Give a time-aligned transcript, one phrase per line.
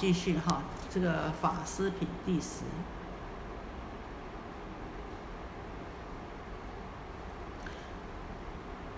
[0.00, 2.60] 继续哈，这个法师品第十。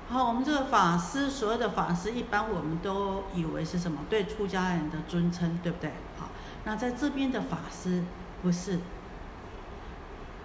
[0.08, 4.02] 好，我们这个法师，所有的法师，一般我们都以为是什么？
[4.08, 5.90] 对出家人的尊称，对不对？
[6.16, 6.28] 好，
[6.62, 8.04] 那在这边的法师
[8.40, 8.78] 不是，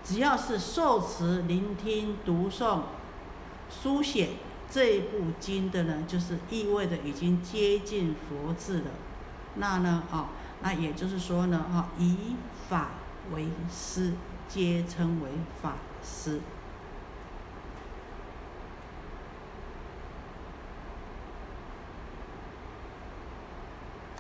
[0.04, 2.80] 只要是受持、聆听、读诵、
[3.70, 4.30] 书写
[4.72, 8.86] 这一部经的呢，就是意味着已经接近佛智了。
[9.60, 10.30] 那呢，啊，
[10.62, 12.36] 那也就是说呢，哈，以
[12.68, 12.90] 法
[13.34, 14.14] 为师，
[14.48, 15.30] 皆称为
[15.62, 15.74] 法
[16.04, 16.42] 师。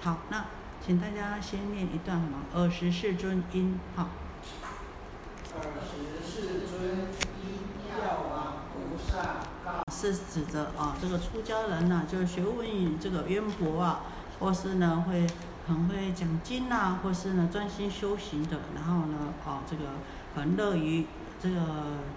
[0.02, 0.45] 好，那
[0.85, 4.07] 请大家先念一段嘛，二十世尊因，好。
[5.55, 7.07] 二十世尊
[7.43, 9.43] 因药王菩萨。
[9.91, 14.01] 是指着啊，这个出家人呢，就是学问这个渊博啊，
[14.40, 15.26] 或是呢会
[15.67, 19.84] 很会讲经呐，或是呢专心修行的，然后呢，哦，这个
[20.35, 21.05] 很乐于
[21.40, 21.60] 这个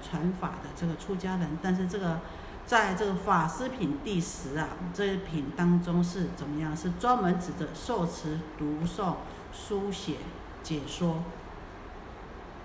[0.03, 2.21] 传法的这个出家人，但是这个。
[2.67, 6.77] 在这个法师品第十啊，这一品当中是怎么样？
[6.77, 9.15] 是专门指着受持、读诵、
[9.53, 10.19] 书写、
[10.63, 11.25] 解说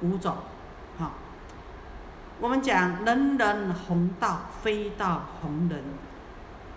[0.01, 0.35] 五种。
[0.99, 1.13] 好，
[2.39, 5.81] 我们讲人人弘道，非道弘人。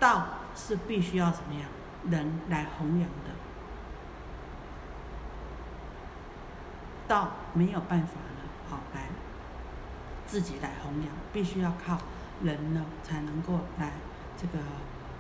[0.01, 1.69] 道是必须要怎么样？
[2.11, 3.28] 人来弘扬的。
[7.09, 9.09] 道没有办法了，好来
[10.27, 11.99] 自己来弘扬，必须要靠。
[12.41, 13.95] 人呢才能够来
[14.41, 14.63] 这个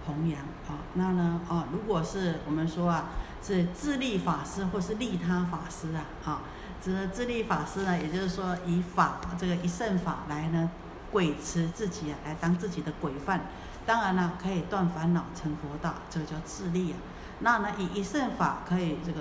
[0.06, 3.06] 弘扬啊，那呢哦，如果是我们说啊，
[3.42, 6.42] 是自利法师或是利他法师啊，啊，
[6.80, 10.70] 这自利法师呢，也就是说以法这个一圣法来呢，
[11.10, 13.40] 鬼持自己啊，来当自己的鬼犯，
[13.84, 16.96] 当然了，可以断烦恼成佛道，这个叫自利啊。
[17.40, 19.20] 那呢，以一圣法可以这个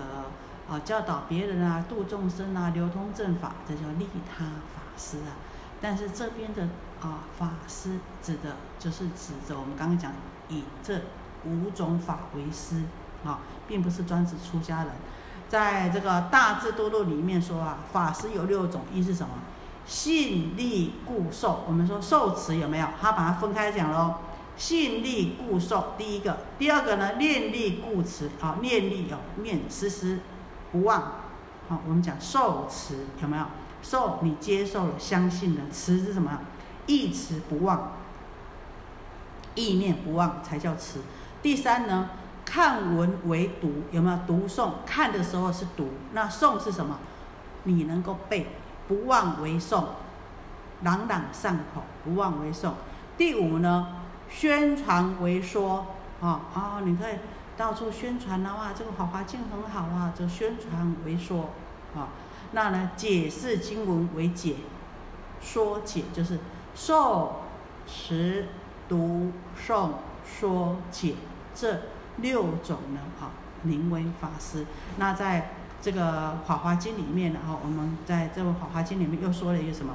[0.70, 5.36] 啊教导别人啊，度众生啊，流通正法，这叫利他法师啊。
[5.80, 6.64] 但是这边的
[7.02, 10.12] 啊法师指的就是指着我们刚刚讲
[10.50, 11.00] 以这
[11.46, 12.84] 五种法为师
[13.24, 14.88] 啊，并不是专指出家人。
[15.48, 19.34] 在这个大智多录里面说啊，法师有六种，一是什么？
[19.86, 21.64] 信力固受。
[21.66, 22.88] 我们说受持有没有？
[23.00, 24.16] 他把它分开讲喽。
[24.58, 27.14] 信力固受，第一个，第二个呢？
[27.18, 30.20] 念力固持啊，念力哦，念思思
[30.72, 31.02] 不忘。
[31.70, 33.44] 好，我们讲受持有没有？
[33.82, 36.40] 受你接受了，相信了，持是什么？
[36.88, 37.92] 意持不忘，
[39.56, 41.00] 意念不忘才叫持。
[41.42, 42.10] 第三呢，
[42.44, 44.72] 看文为读，有没有读诵？
[44.86, 46.98] 看的时候是读，那诵是什么？
[47.64, 48.48] 你能够背，
[48.88, 49.84] 不忘为诵，
[50.82, 52.72] 朗朗上口，不忘为诵。
[53.18, 53.88] 第五呢，
[54.30, 55.86] 宣传为说，
[56.22, 57.14] 啊啊，你可以
[57.58, 61.50] 到处宣传的话，这个《法华经》很好啊，就宣传为说，
[61.96, 62.10] 啊。
[62.52, 62.92] 那呢？
[62.96, 64.56] 解释经文为解，
[65.42, 66.40] 说解就是
[66.76, 67.42] 受
[67.86, 68.48] 持
[68.88, 69.90] 读诵
[70.24, 71.16] 说解
[71.54, 71.82] 这
[72.18, 73.32] 六种呢，哈，
[73.64, 74.66] 名为法师。
[74.98, 75.52] 那在
[75.82, 79.94] 这个《法华经》里面呢，哈，我们在这个《法华经》里面又说了一个什么？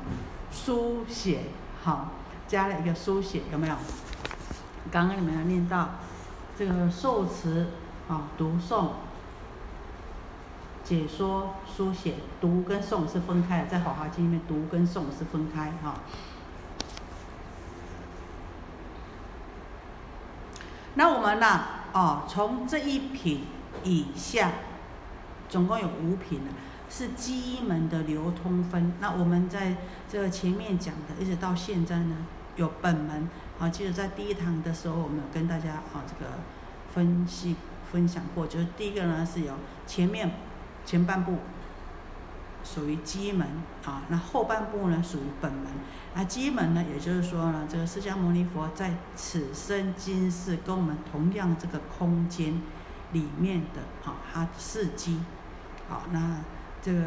[0.50, 1.44] 书写，
[1.82, 2.08] 好，
[2.46, 3.74] 加了一个书写，有没有？
[4.90, 5.88] 刚刚你们有念到
[6.58, 7.66] 这个受持
[8.08, 8.88] 啊，读诵。
[10.84, 15.94] 解说、书写、读跟诵是分开的，在《法华经》里面，读跟诵是分开哈。
[20.94, 21.60] 那我们呢？
[21.92, 23.44] 哦，从这一品
[23.84, 24.50] 以下，
[25.48, 26.50] 总共有五品呢，
[26.90, 28.92] 是机门的流通分。
[28.98, 29.76] 那我们在
[30.10, 32.16] 这前面讲的，一直到现在呢，
[32.56, 33.28] 有本门。
[33.58, 36.32] 啊，记得在第一堂的时候，我们有跟大家啊这个
[36.92, 37.56] 分析
[37.90, 39.54] 分享过，就是第一个呢是有
[39.86, 40.30] 前面。
[40.84, 41.36] 前半部
[42.64, 43.46] 属于基门
[43.84, 45.66] 啊，那后半部呢属于本门。
[46.12, 52.60] 那基门呢，也就是说呢，这个释迦牟尼佛在此生今世跟我们同样这个空间
[53.12, 55.20] 里面的啊，他是基。
[55.88, 56.40] 好，那
[56.82, 57.06] 这个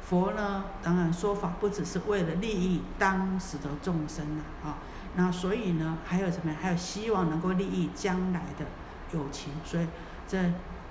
[0.00, 4.78] 佛呢，当然说法不只是为了利益当时的众生了啊，
[5.16, 6.54] 那所以呢，还有什么？
[6.62, 8.64] 还有希望能够利益将来的
[9.12, 9.86] 友情，所以
[10.28, 10.38] 这。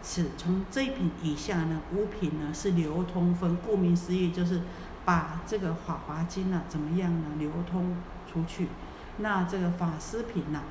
[0.08, 4.62] 此从这一品以下呢，五品呢是流通分，顾名思义就是
[5.04, 7.98] 把这个法华经呢怎么样呢流通
[8.32, 8.68] 出去。
[9.18, 10.62] 那这个法师品呢，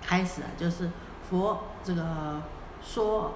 [0.00, 0.90] 开始啊就是
[1.28, 2.40] 佛这个
[2.82, 3.34] 说，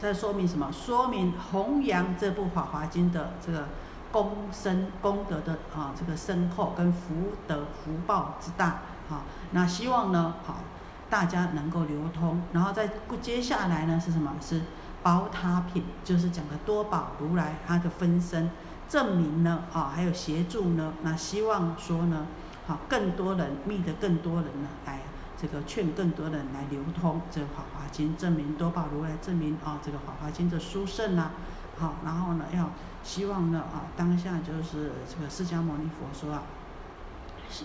[0.00, 0.72] 在说明什么？
[0.72, 3.68] 说明弘扬这部法华经的这个
[4.14, 8.66] 功深功德的啊这个深厚跟福德福报之大
[9.10, 9.26] 啊。
[9.50, 10.58] 那希望呢好。
[11.10, 12.42] 大家能够流通。
[12.52, 12.90] 然后再
[13.20, 14.32] 接下来呢是什么？
[14.40, 14.62] 是
[15.00, 18.50] 宝塔品，就是讲的多宝如来他的分身，
[18.88, 22.26] 证明呢啊，还有协助呢，那希望说呢，
[22.66, 25.02] 好更多人密的更多人呢来
[25.40, 31.30] 这个劝更多人来流通这个《法华经》，证明多宝如来证明啊这个《法华经》的殊胜呐。
[31.78, 32.70] 好，然后呢要
[33.04, 36.42] 希望呢啊当下就是这个释迦牟尼佛说啊，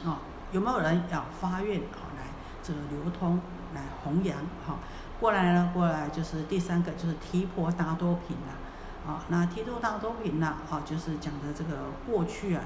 [0.05, 0.17] 哦
[0.51, 2.25] 有没有人要发愿啊来
[2.61, 3.39] 这个流通
[3.73, 4.37] 来弘扬
[4.67, 4.75] 哈？
[5.19, 12.63] 过来呢过来就是第三个就是提婆达多品呐，啊那提婆达多品呐啊就是讲的这个过去啊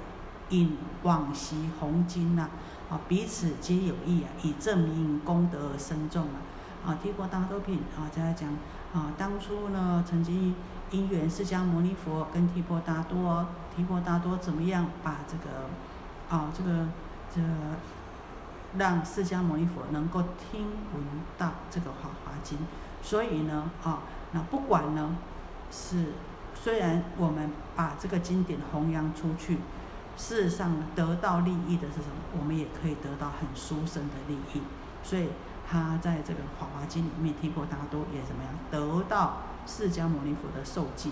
[0.49, 2.49] 引往昔弘经呐
[2.89, 6.41] 啊彼此皆有益啊以证明功德而深重啊
[6.87, 8.49] 啊提婆达多品啊再来讲
[8.93, 10.55] 啊当初呢曾经。
[10.93, 15.65] 因缘释迦牟尼佛跟提婆达多，提婆达多怎么样把这个，
[16.29, 16.85] 啊，这个，
[17.33, 17.41] 这，
[18.77, 21.03] 让释迦牟尼佛能够听闻
[21.35, 22.59] 到这个《法华经》，
[23.01, 24.03] 所以呢，啊，
[24.33, 25.15] 那不管呢，
[25.71, 26.13] 是
[26.53, 29.57] 虽然我们把这个经典弘扬出去，
[30.15, 32.37] 事实上得到利益的是什么？
[32.39, 34.61] 我们也可以得到很殊胜的利益，
[35.01, 35.29] 所以
[35.67, 39.37] 他在这个《法华经》里面，提婆达多也怎么样得到？
[39.65, 41.11] 释迦牟尼佛的受记，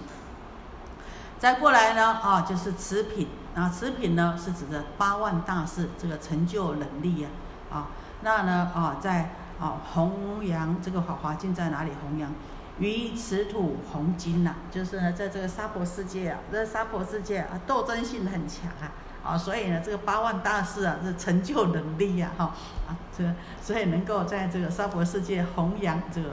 [1.39, 3.27] 再过来呢啊，就是持品。
[3.53, 7.27] 啊，持品呢是指的八万大士这个成就能力啊
[7.69, 7.87] 啊，
[8.21, 12.31] 那呢啊在啊弘扬这个法华经在哪里弘扬？
[12.79, 18.87] 于此土弘经呐，就是呢在这个娑婆世界啊，这娑婆世界啊斗争性很强啊。
[19.21, 22.55] 啊，所以呢这个八万大士啊是成就能力呀哈。
[22.87, 23.25] 啊这
[23.61, 26.29] 所以能够在这个娑婆世界弘扬这个。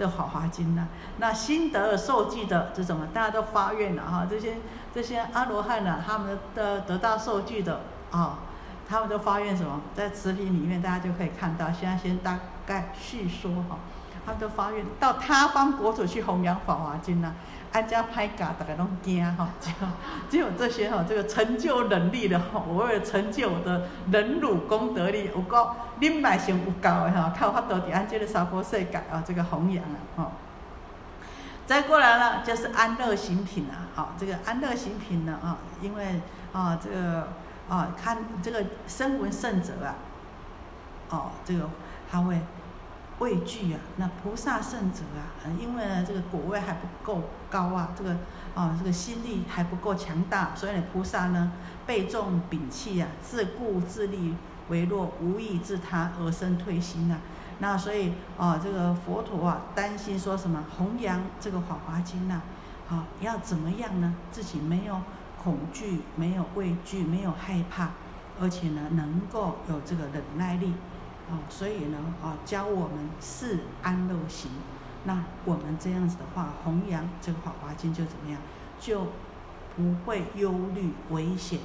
[0.00, 0.88] 这《法华经》呢，
[1.18, 3.06] 那心得受记的这什么？
[3.12, 4.56] 大家都发愿了哈，这些
[4.94, 8.38] 这些阿罗汉呢，他们的得到受记的啊，
[8.88, 9.82] 他们都发愿什么？
[9.94, 11.70] 在词品里面大家就可以看到。
[11.70, 13.76] 现在先大概叙说哈，
[14.24, 17.34] 他们都发愿到他方国土去弘扬《法华经》呢。
[17.72, 19.86] 安家拍嘎，大家拢惊吼， 只有
[20.28, 25.70] 只有这些吼，这个成就能力的吼，我为了成就我的忍辱功德力，有够
[26.00, 30.32] 恁百姓有够的吼，靠法度伫安这个娑婆世界啊，这个弘扬啊，吼。
[31.66, 36.20] 再过来了就是安乐行品啊，好，这个安乐行品呢啊，因为
[36.52, 37.28] 啊这个
[37.68, 39.94] 啊看这个声闻圣者啊，
[41.10, 41.68] 哦这个
[42.10, 42.40] 他会。
[43.20, 48.16] 畏惧啊，那菩萨圣者啊，因为呢这个果位还不够高啊，这个
[48.54, 51.52] 啊这个心力还不够强大，所以呢菩萨呢
[51.86, 54.34] 背重摒弃啊，自顾自立
[54.70, 57.18] 为弱，无益自他而生退心呐。
[57.58, 62.40] 那所以啊这个佛陀啊担心说什么弘扬这个《法华经》呐，
[62.88, 64.14] 啊要怎么样呢？
[64.32, 64.98] 自己没有
[65.42, 67.90] 恐惧，没有畏惧，没有害怕，
[68.40, 70.72] 而且呢能够有这个忍耐力。
[71.30, 74.50] 哦，所以呢，啊，教我们是安乐行，
[75.04, 78.40] 那我们这样子的话，弘扬这个《法华经》就怎么样，
[78.80, 79.06] 就
[79.76, 81.60] 不会忧虑、危险、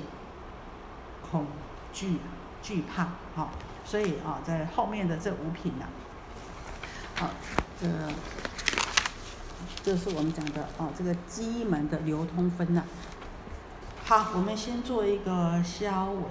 [1.28, 1.48] 恐
[1.92, 2.18] 惧、
[2.62, 3.08] 惧怕。
[3.36, 3.50] 好，
[3.84, 5.86] 所以啊，在后面的这五品呢，
[7.16, 7.30] 好，
[7.82, 7.88] 这
[9.84, 12.84] 这是我们讲的啊，这个机门的流通分呐。
[14.04, 16.24] 好，我们先做一个消文。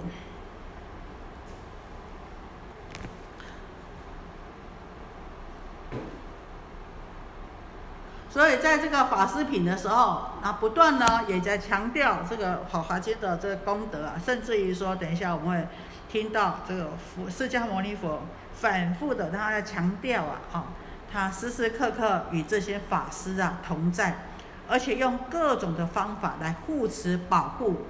[8.35, 15.67] 所以在这个法师品的时候，啊，不断呢也在强调这个《法华经》的这个功德啊，甚至于说，等一下我们会
[16.09, 18.23] 听到这个佛释迦牟尼佛
[18.53, 20.65] 反复的他在强调啊，啊，
[21.09, 24.25] 他时时刻刻与这些法师啊同在，
[24.67, 27.85] 而且用各种的方法来护持保护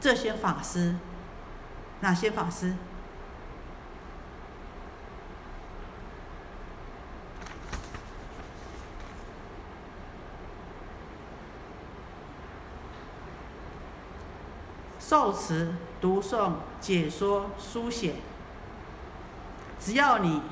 [0.00, 0.94] 这些法师，
[2.00, 2.72] 哪些法师？
[15.08, 15.72] 受持、
[16.02, 18.16] 读诵、解说、书写，
[19.80, 20.42] 只要你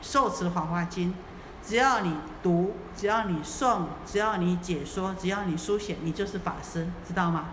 [0.00, 1.10] 受持《法华经》，
[1.62, 7.48] 只要你读，只要你诵，只要你解说，只要你书写，你就是法师，知道吗？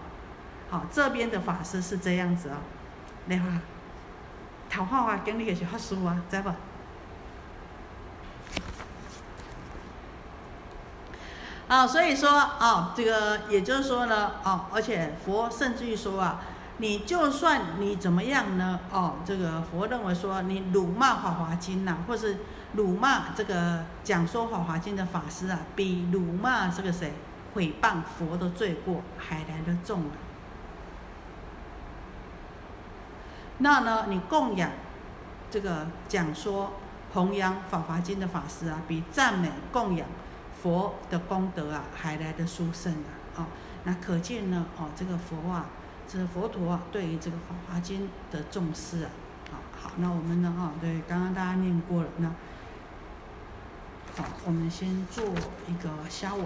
[0.70, 2.56] 好，这边的法师是这样子哦。
[3.26, 3.46] 你话，
[4.70, 6.50] 头画画经》你也是法师啊，知不？
[11.68, 16.40] 啊，所以说啊，这个也就是说呢，哦，而且佛甚至于说啊，
[16.78, 22.38] 你就算你怎么样呢，哦，这个佛认为说你辱骂《法华经》呐，或是
[22.74, 27.14] 辱骂这个讲说《法华经》的法师啊，比辱骂这个谁
[27.54, 30.16] 毁谤佛的罪过还来得重啊。
[33.58, 34.70] 那呢，你供养
[35.52, 36.74] 这个讲说
[37.14, 40.08] 弘扬《法华经》的法师啊，比赞美供养
[40.62, 43.38] 佛的功德啊还来的殊胜啊！
[43.38, 43.46] 哦，
[43.84, 45.66] 那可见呢，哦，这个佛啊，
[46.08, 48.02] 这佛陀啊，对于这个《法华经》
[48.34, 49.10] 的重视啊，
[49.52, 52.28] 好好，那我们呢，哦，对，刚刚大家念过了，那
[54.16, 55.26] 好，我们先做
[55.68, 56.46] 一个消文。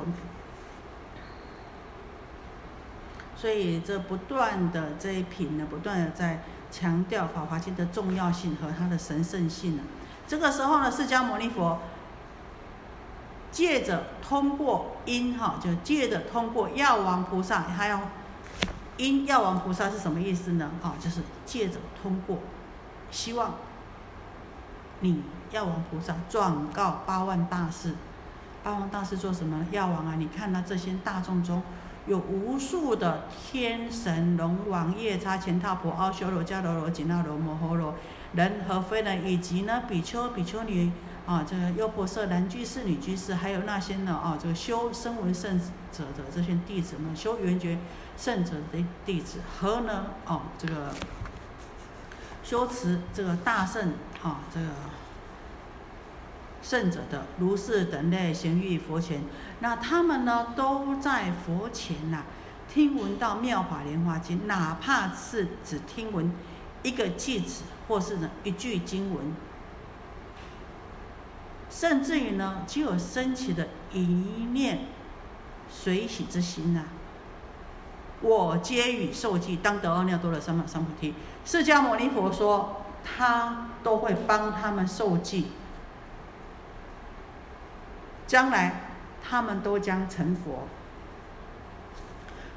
[3.36, 9.84] 所以这不断的这一品呢，不断的在强调《法华经》的重要性和它的神圣性呢。
[10.28, 11.80] 这个时候呢，释迦牟尼佛
[13.52, 18.00] 借着通过因哈，就借着通过药王菩萨，还有
[18.98, 20.72] 因药王菩萨是什么意思呢？
[20.82, 22.38] 啊，就是借着通过，
[23.12, 23.56] 希望
[25.02, 27.94] 你药王菩萨转告八万大士。
[28.64, 29.66] 八万大士做什么？
[29.72, 31.62] 药王啊，你看到这些大众中。
[32.08, 37.94] 有无数的天神、龙王、夜叉、乾闼婆、阿修罗、迦罗罗、紧那罗、摩诃罗、
[38.34, 40.92] 人和非人，以及呢比丘、比丘尼
[41.26, 45.60] 啊，这个优婆塞男居士、女居士，还有那些呢啊，这个修声闻圣
[45.92, 47.78] 者的这些弟子们，修圆觉
[48.18, 50.94] 圣者的弟子，和呢哦这个
[52.44, 54.68] 修持这个大圣啊这个。
[56.64, 59.24] 圣者的如是等类行于佛前，
[59.62, 62.22] 那他们呢都在佛前呐，
[62.72, 66.32] 听闻到妙法莲华经，哪怕是只听闻
[66.84, 69.34] 一个句子，或是呢一句经文，
[71.72, 74.00] 甚至于呢，就有升起的一
[74.52, 74.80] 念
[75.70, 76.84] 随喜之心呐，
[78.22, 81.16] 我皆与受记，当得阿耨多罗三藐三菩提。
[81.46, 85.48] 释迦牟尼佛说，他都会帮他们受记。
[88.28, 88.82] 将来
[89.22, 90.68] 他们都将成佛，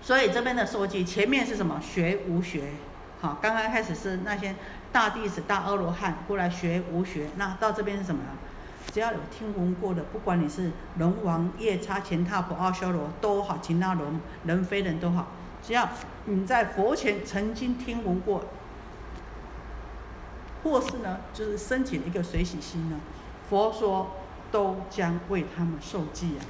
[0.03, 1.81] 所以这边的受记前面是什么？
[1.81, 2.73] 学无学，
[3.21, 4.55] 好，刚刚开始是那些
[4.93, 8.21] 大弟子、大阿罗汉过来学无学，那到这边是什么？
[8.95, 15.27] 只要有听闻过的，不管你是龙王、夜叉、乾闼婆、阿修罗都好，其他龙人非人都好，
[15.61, 15.89] 只要
[16.27, 18.45] 你在佛前曾经听闻过，
[20.63, 23.01] 或是呢，就是升起一个随喜心呢，
[23.51, 24.11] 佛说。
[24.53, 26.47] 都将为他们受记啊！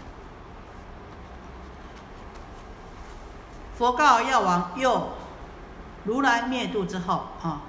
[3.74, 5.08] 佛告药王：又
[6.04, 7.62] 如来灭度之后啊，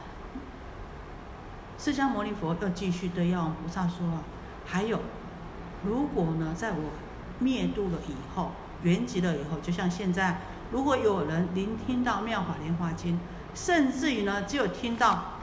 [1.79, 4.20] 释迦牟尼佛又继续对药王菩萨说：啊，
[4.66, 5.00] 还有，
[5.84, 6.92] 如果呢，在我
[7.40, 8.52] 灭度了以后，
[8.84, 10.42] 圆寂了以后，就像现在，
[10.72, 13.20] 如果有人聆听到妙法莲华经，
[13.54, 15.40] 甚至于呢，只有听到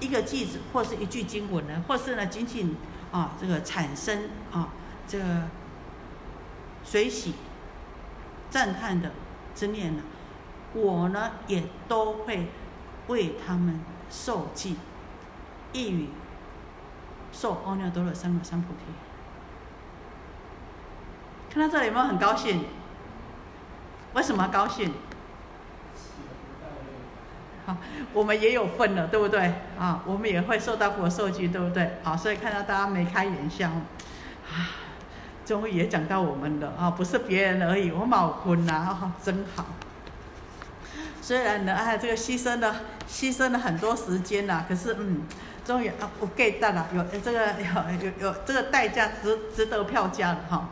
[0.00, 2.74] 一个句子或是一句经文呢，或是呢，仅仅。
[3.12, 4.68] 啊，这个产生啊，
[5.06, 5.24] 这个
[6.84, 7.34] 随喜
[8.50, 9.12] 赞叹的
[9.54, 10.02] 之念呢，
[10.74, 12.48] 我呢也都会
[13.06, 14.76] 为他们受记，
[15.72, 16.08] 一语
[17.38, 18.78] 受阿耨多罗三藐三菩提。
[21.52, 22.64] 看到这里有没有很高兴？
[24.14, 24.94] 为什么高兴？
[27.66, 27.76] 好，
[28.14, 29.52] 我们也有份了，对不对？
[29.78, 31.98] 啊，我们也会受到佛受记，对不对？
[32.02, 34.70] 好，所以看到大家眉开眼笑，啊，
[35.44, 39.66] 终于也讲到我们了啊，不是别人而已，我卯婚呐，真好。
[41.20, 42.76] 虽然呢，哎，这个牺牲了，
[43.08, 45.22] 牺牲了很多时间呐，可是嗯，
[45.66, 50.68] 终于啊，我 get 到了，有这个有有有这个代价值值得票价了哈。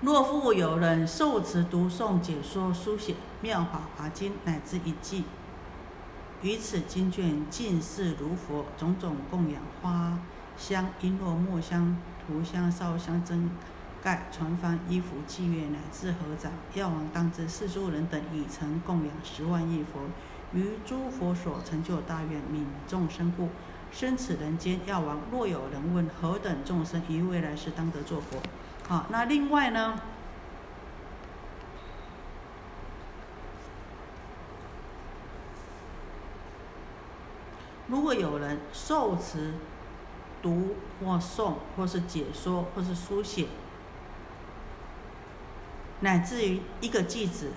[0.00, 5.24] 若复有人受持、读诵、解说、书写《妙法华经》乃至一记，
[6.40, 10.16] 于此经卷尽是如佛种种供养花
[10.56, 13.50] 香、璎珞、墨香、涂香、烧香、真
[14.00, 19.98] 盖、传幡、衣服、祭乐乃至合掌，药王当知世诸人等已曾供养十万亿佛，
[20.54, 23.48] 于诸佛所成就大愿，悯众生故，
[23.92, 24.80] 生此人间。
[24.86, 28.38] 药王若有人问何等众生于未来世当得作佛？
[28.88, 30.00] 好，那另外呢？
[37.88, 39.54] 如果有人受持、
[40.42, 43.46] 读或诵，或是解说，或是书写，
[46.00, 47.52] 乃至于一个句子，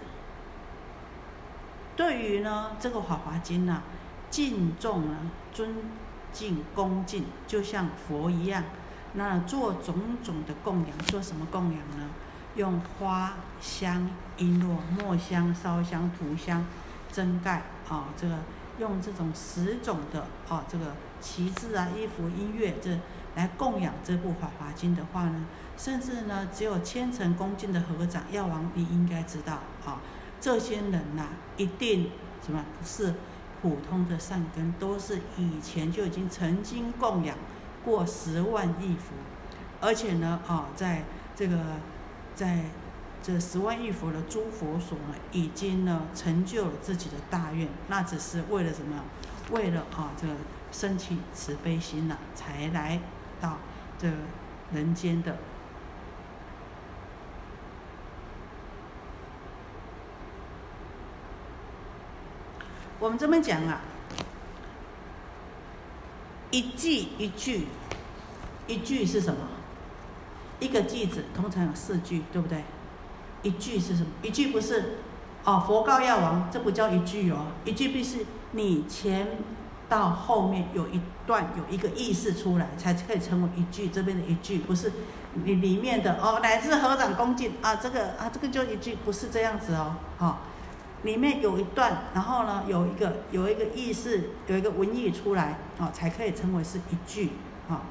[1.95, 3.81] 对于呢这个《法华经》呢，
[4.29, 5.17] 敬重呢，
[5.53, 5.75] 尊
[6.31, 8.63] 敬、恭敬，就像佛一样。
[9.13, 12.09] 那做种种的供养，做什么供养呢？
[12.55, 16.65] 用花香、璎珞、墨香、烧香、涂香、
[17.11, 18.37] 真盖啊，这个
[18.79, 22.97] 用这种十种的啊，这个旗帜啊、衣服、音乐这
[23.35, 25.45] 来供养这部《法华经》的话呢，
[25.77, 29.99] 甚至呢，只有虔诚恭敬的合掌，药王你应该知道啊，
[30.41, 32.09] 这些人呐，一定
[32.43, 33.13] 什么不是
[33.61, 37.37] 普通的善根，都是以前就已经曾经供养
[37.85, 39.13] 过十万亿佛，
[39.79, 41.03] 而且呢，啊，在
[41.35, 41.57] 这个
[42.33, 42.63] 在
[43.21, 49.03] 这十万亿佛的诸佛所呢，已经呢成就了自己的大愿，那只是为了什么？
[49.51, 50.33] 为了啊，这个
[50.71, 52.99] 升起慈悲心呐，才来
[53.39, 53.57] 到
[53.99, 54.09] 这
[54.73, 55.37] 人间的。
[63.01, 63.81] 我们这么讲啊，
[66.51, 67.65] 一句一句，
[68.67, 69.39] 一句是什么？
[70.59, 72.63] 一个句子通常有四句，对不对？
[73.41, 74.09] 一句是什么？
[74.21, 74.99] 一句不是
[75.43, 78.19] 哦，佛告药王，这不叫一句哦，一句必是
[78.51, 79.29] 你前
[79.89, 83.87] 到后面有一段有一个意思出来，才可以成为一句。
[83.87, 84.93] 这边的一句不是
[85.33, 90.41] 你里面的哦，乃至合掌恭敬啊，这个啊，这个就一句，不是这样子哦，好。
[91.03, 97.31] 里面有一段，然后呢，有一个有一个意思，有一个文意出来，啊，才可以称为是一句，
[97.67, 97.81] 啊。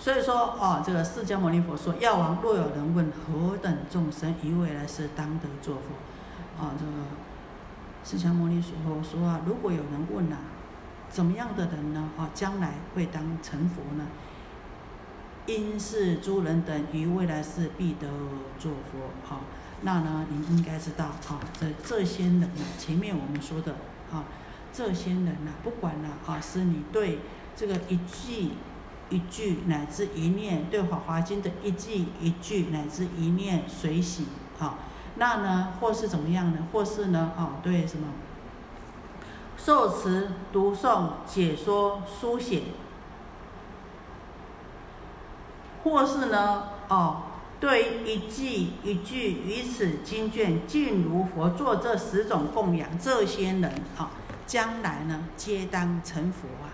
[0.00, 5.82] 所以说，哦，这个释迦牟尼佛说：“药王若有人问何等众生于未来世当得作佛？”
[6.64, 6.92] 啊，这个
[8.02, 10.38] 释迦牟尼佛说啊，如果有人问啊，
[11.10, 12.08] 怎么样的人呢？
[12.16, 14.06] 啊，将来会当成佛呢？
[15.48, 18.06] 因是诸人等于未来世必得
[18.58, 19.40] 作佛啊，
[19.80, 23.72] 那呢，您应该知道啊，这这些人呢，前面我们说的
[24.12, 24.24] 啊，
[24.70, 27.20] 这些人呢，不管呢啊，是你对
[27.56, 28.50] 这个一句
[29.08, 34.26] 一句乃至一念，对《法华经》的一句一句乃至一念随喜
[34.58, 34.80] 啊，
[35.16, 36.58] 那呢，或是怎么样呢？
[36.72, 38.08] 或是呢啊，对什么
[39.56, 42.64] 受持、读诵、解说、书写。
[45.90, 47.22] 或是呢，哦，
[47.60, 53.64] 对一句一句于此经卷尽如佛做这十种供养，这些人
[53.96, 54.10] 啊，
[54.46, 56.70] 将来呢，皆当成佛啊，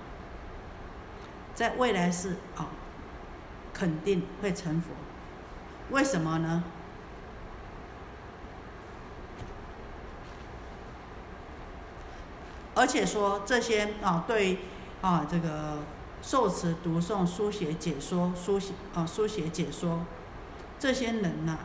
[1.54, 2.66] 在未来世啊，
[3.72, 4.88] 肯定会成佛。
[5.90, 6.64] 为什么呢？
[12.74, 14.58] 而且说这些啊，对
[15.00, 15.78] 啊，这个。
[16.26, 20.00] 受持、读诵、书写、解说、书写啊，书写、解说，
[20.78, 21.58] 这些人呐，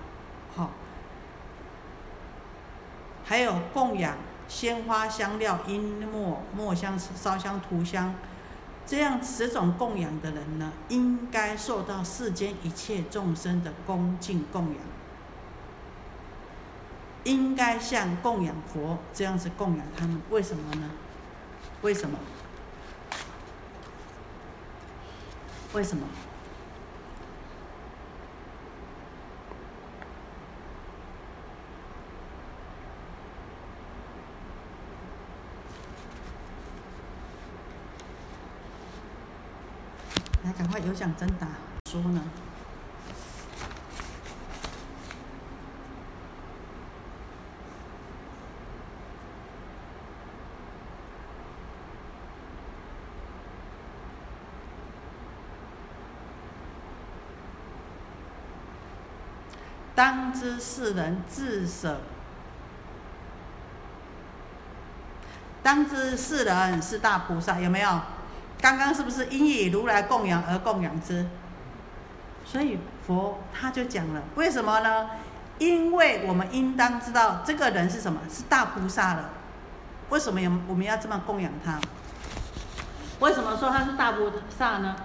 [0.54, 0.72] 好，
[3.24, 4.17] 还有供养
[4.50, 8.13] 鲜花、香料、璎珞、墨香、烧香、涂香，
[8.86, 14.76] 这样十种供养的人呢，应该受到世间一切众生的恭敬供养，
[17.24, 20.22] 应该像供养佛这样子供养他们。
[20.30, 20.91] 为什么呢？
[21.82, 22.19] 为什么？
[25.71, 26.05] 为什么？
[40.43, 41.47] 来，赶快有奖征答，
[41.89, 42.21] 说呢？
[59.99, 61.99] 当知世人自舍，
[65.62, 67.99] 当知世人是大菩萨，有没有？
[68.62, 71.27] 刚刚是不是因以如来供养而供养之？
[72.45, 75.09] 所以佛他就讲了，为什么呢？
[75.57, 79.31] 因为我们应当知道这个人是什么，是大菩萨了。
[80.07, 81.77] 为什么有我们要这么供养他？
[83.19, 84.95] 为什么说他是大菩萨呢？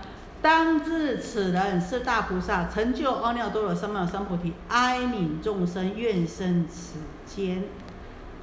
[0.45, 7.65] 当知此人是大菩萨，成就阿耨多罗三藐三菩提，哀悯众生，愿生此间，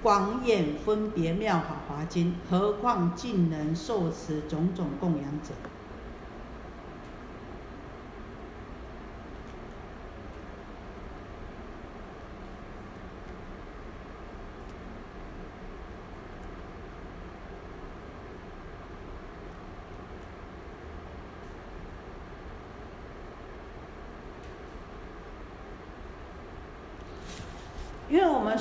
[0.02, 5.54] 广演分别妙法华经，何况尽能受持种种供养者？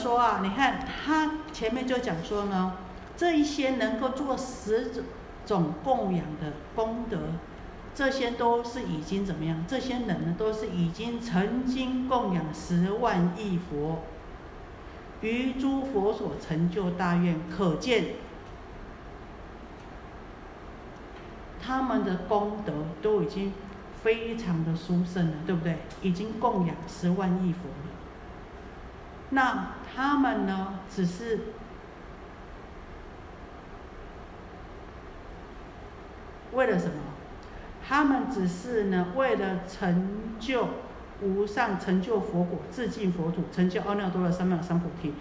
[0.01, 2.73] 说啊，你看他前面就讲说呢，
[3.17, 5.05] 这一些能够做十
[5.45, 7.19] 种供养的功德，
[7.95, 9.63] 这些都是已经怎么样？
[9.69, 13.99] 这些人呢，都是已经曾经供养十万亿佛，
[15.21, 18.15] 于诸佛所成就大愿，可见
[21.63, 23.53] 他们的功德都已经
[24.03, 25.77] 非常的殊胜了，对不对？
[26.01, 28.00] 已经供养十万亿佛了。
[29.31, 31.39] 那他们呢，只是
[36.53, 36.95] 为了什么？
[37.87, 40.69] 他们只是呢，为了成就
[41.23, 45.15] 无上成就佛果，自尽佛土，成就阿耨多罗三藐三菩提。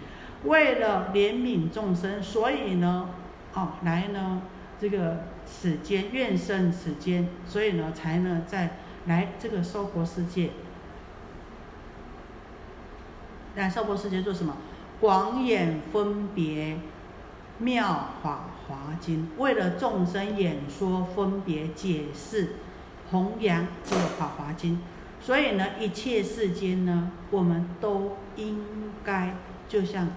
[0.44, 3.10] 为了怜悯众生，所以呢，
[3.54, 4.42] 哦，来呢，
[4.80, 10.50] 这个此间愿生此间，所以呢，才呢，在来这个娑婆世界，
[13.56, 14.56] 来娑婆世界做什么？
[15.00, 16.78] 广演分别
[17.58, 22.56] 妙法华经，为了众生演说分别解释
[23.10, 24.80] 弘扬这个法华经，
[25.20, 28.64] 所以呢，一切世间呢，我们都应
[29.04, 29.36] 该
[29.68, 30.08] 就像。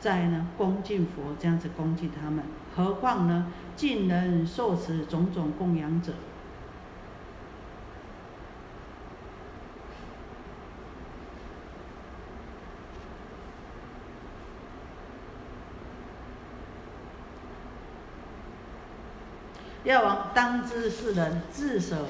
[0.00, 2.44] 在呢，恭敬佛这样子恭敬他们，
[2.76, 6.12] 何况呢，尽能受持种种供养者。
[19.88, 22.04] 药王当知世人自舍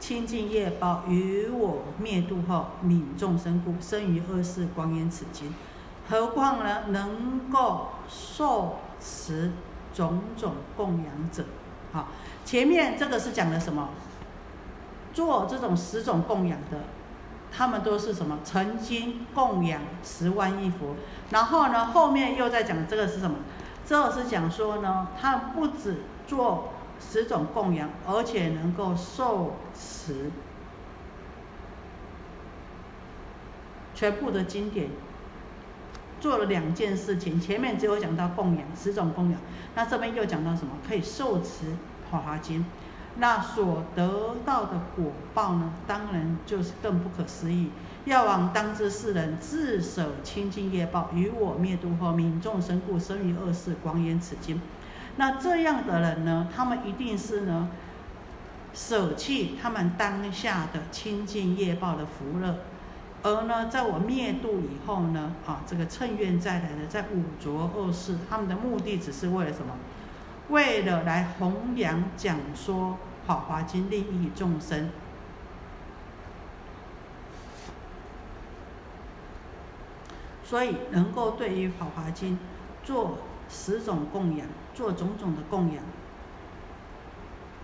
[0.00, 5.54] 清净业报，于我灭度后，悯众生故，生于恶世，光阴此经。
[6.08, 9.52] 何况呢，能够受持
[9.92, 11.44] 种种供养者，
[11.92, 12.08] 好，
[12.46, 13.90] 前面这个是讲的什么？
[15.12, 16.78] 做这种十种供养的，
[17.52, 18.38] 他们都是什么？
[18.42, 20.96] 曾经供养十万亿佛。
[21.28, 23.36] 然后呢，后面又在讲这个是什么？
[23.84, 30.30] 这是讲说呢，他不止做十种供养，而且能够受持
[33.94, 34.88] 全部的经典。
[36.20, 39.40] 做了两件事情，前面只有讲到供养十种供养，
[39.76, 40.72] 那这边又讲到什么？
[40.86, 41.66] 可以受持
[42.10, 42.60] 《华华经》，
[43.18, 45.72] 那所得到的果报呢？
[45.86, 47.70] 当然就是更不可思议。
[48.04, 54.60] 药王当知世人自舍清净业报，于我灭度后，民众生故，生于恶世，广演此经。
[55.18, 56.48] 那这样的人呢？
[56.54, 57.68] 他们一定是呢，
[58.72, 62.60] 舍弃他们当下的清净业报的福乐。
[63.24, 69.74] 而呢，在我灭度以后呢，啊，这个趁愿再来的，在五浊恶世，他们的目的只是为了什么？
[70.50, 74.88] 为了来弘扬讲说《法华经》，利益众生。
[80.44, 82.34] 所以，能够对于《法华经》
[82.86, 83.18] 做
[83.50, 84.46] 十种供养，
[84.78, 85.82] 做种种的供养，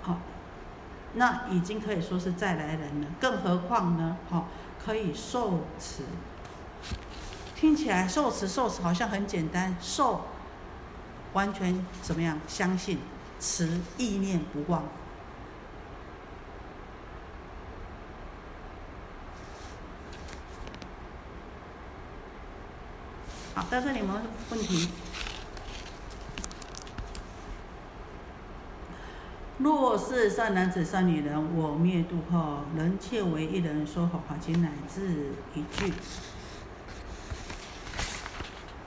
[0.02, 0.18] 好，
[1.12, 3.06] 那已经可以说是再来人了。
[3.20, 4.16] 更何况呢？
[4.28, 4.48] 好。
[4.84, 6.02] 可以受持，
[7.56, 10.26] 听起来受持受持好像很简单，受
[11.32, 12.38] 完全怎么样？
[12.46, 12.98] 相信
[13.40, 14.82] 持意念不忘。
[23.54, 24.12] 好，到这里有没
[24.50, 24.90] 问题？
[29.58, 35.92] 若是善男子、善女人，我灭度后，能切为一人说《法华经》乃至一句，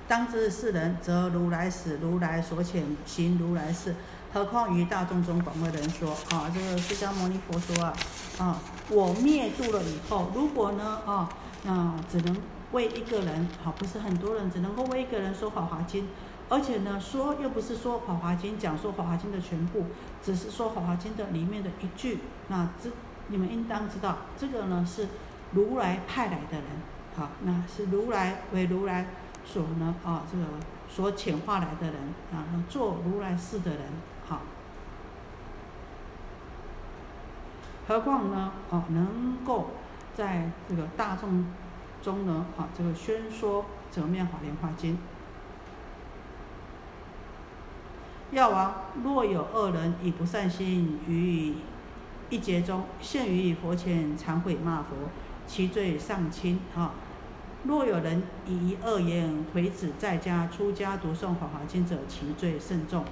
[0.09, 3.95] 当知是人，则如来死，如来所遣行如来事，
[4.33, 6.11] 何况于大众中广为人说？
[6.31, 7.93] 啊，这个释迦牟尼佛说啊，
[8.37, 11.29] 啊，我灭度了以后，如果呢，啊，
[11.63, 12.35] 那只能
[12.73, 16.03] 为一个人，好，不是很多人，只能够为一个人说《法华经》。
[16.49, 19.85] 而且呢，说又不是说《法华经》讲说《法华经》的全部，
[20.23, 22.19] 只是说《法华经》的里面的一句。
[22.47, 22.89] 那这
[23.27, 25.09] 你们应当知道，这个呢是
[25.51, 26.63] 如来派来的人，
[27.17, 29.07] 好，那是如来为如来
[29.43, 30.45] 所呢啊这个
[30.87, 31.95] 所遣化来的人
[32.33, 33.81] 啊，做如来事的人，
[34.25, 34.41] 好。
[37.89, 39.71] 何况呢，哦，能够
[40.15, 41.45] 在这个大众
[42.01, 43.63] 中呢，啊，这个宣说
[44.01, 44.93] 《么样法莲华经》。
[48.31, 51.53] 药王若有恶人以不善心于
[52.29, 54.89] 一劫中现于佛前忏悔骂佛，
[55.47, 56.59] 其罪尚轻。
[56.75, 56.91] 哈，
[57.63, 63.05] 若有人以恶言毁止在家出家读诵法华经者，其罪甚重。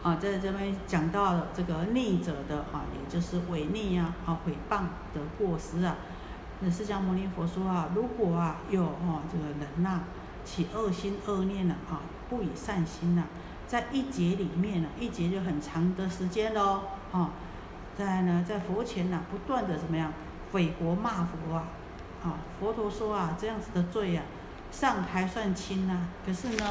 [0.00, 5.96] 啊，在这边讲到了这个逆者的啊，也就是违逆呀、啊毁谤的过失啊。
[6.60, 10.04] 那释迦牟尼佛说啊，如果啊有啊这个人呐
[10.44, 13.24] 起恶心恶念了啊，不以善心呐。
[13.66, 17.30] 在一节里面呢，一节就很长的时间喽，啊，
[17.98, 20.12] 在呢，在佛前呢，不断的怎么样，
[20.52, 21.64] 毁佛骂佛啊，
[22.24, 24.22] 啊，佛陀说啊，这样子的罪呀，
[24.70, 26.08] 尚还算轻呐。
[26.24, 26.70] 可是呢，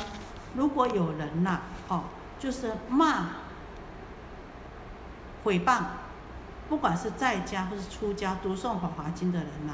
[0.56, 2.04] 如果有人呐，哦，
[2.40, 3.28] 就是骂、
[5.44, 5.84] 毁谤
[6.70, 9.74] 不管是在家或是出家读诵《法华经》的人呐，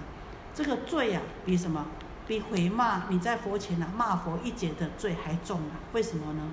[0.54, 1.86] 这个罪啊，比什么？
[2.28, 5.78] 比毁骂你在佛前呐骂佛一劫的罪还重啊？
[5.94, 6.44] 为什么呢？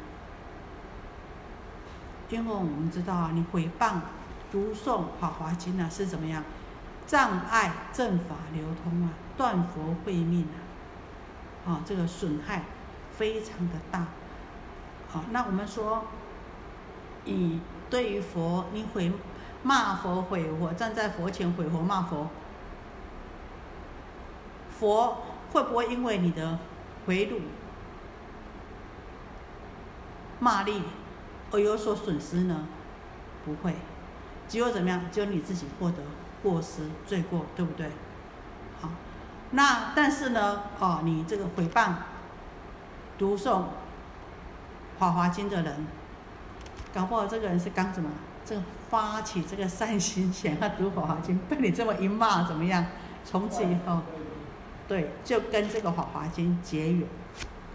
[2.29, 4.01] 因为我们知道啊，你诽谤
[4.53, 6.45] 读诵《法华经》呢是怎么样？
[7.07, 10.47] 障碍正法流通啊，断佛慧命
[11.67, 12.65] 啊，啊，这个损害
[13.11, 14.07] 非常的大。
[15.11, 16.05] 好，那我们说，
[17.25, 19.11] 你对于佛，你毁
[19.63, 22.29] 骂佛毁佛，站在佛前毁佛骂佛，
[24.79, 26.59] 佛会不会因为你的
[27.07, 27.41] 回辱、
[30.39, 30.83] 骂力
[31.51, 32.67] 而有所损失呢？
[33.45, 33.75] 不会，
[34.49, 35.03] 只有怎么样？
[35.11, 36.03] 只有你自己获得
[36.43, 37.91] 过失、罪过，对不对？
[38.81, 38.91] 好，
[39.51, 41.93] 那但是呢，哦，你这个诽谤、
[43.19, 43.63] 读诵。
[45.01, 45.87] 《法华经》的人，
[46.93, 48.11] 搞不好这个人是刚什么？
[48.45, 52.85] 这个发起这个善心，想要读《法华经》，被你这么一骂，怎么样？
[53.25, 54.03] 从此以后，
[54.89, 57.07] 对，就跟这个《法华经》结缘，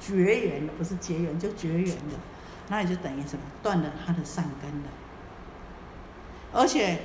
[0.01, 2.17] 绝缘的，不是结缘，就绝缘的。
[2.69, 3.43] 那也就等于什么？
[3.61, 4.89] 断了他的善根了。
[6.53, 7.01] 而且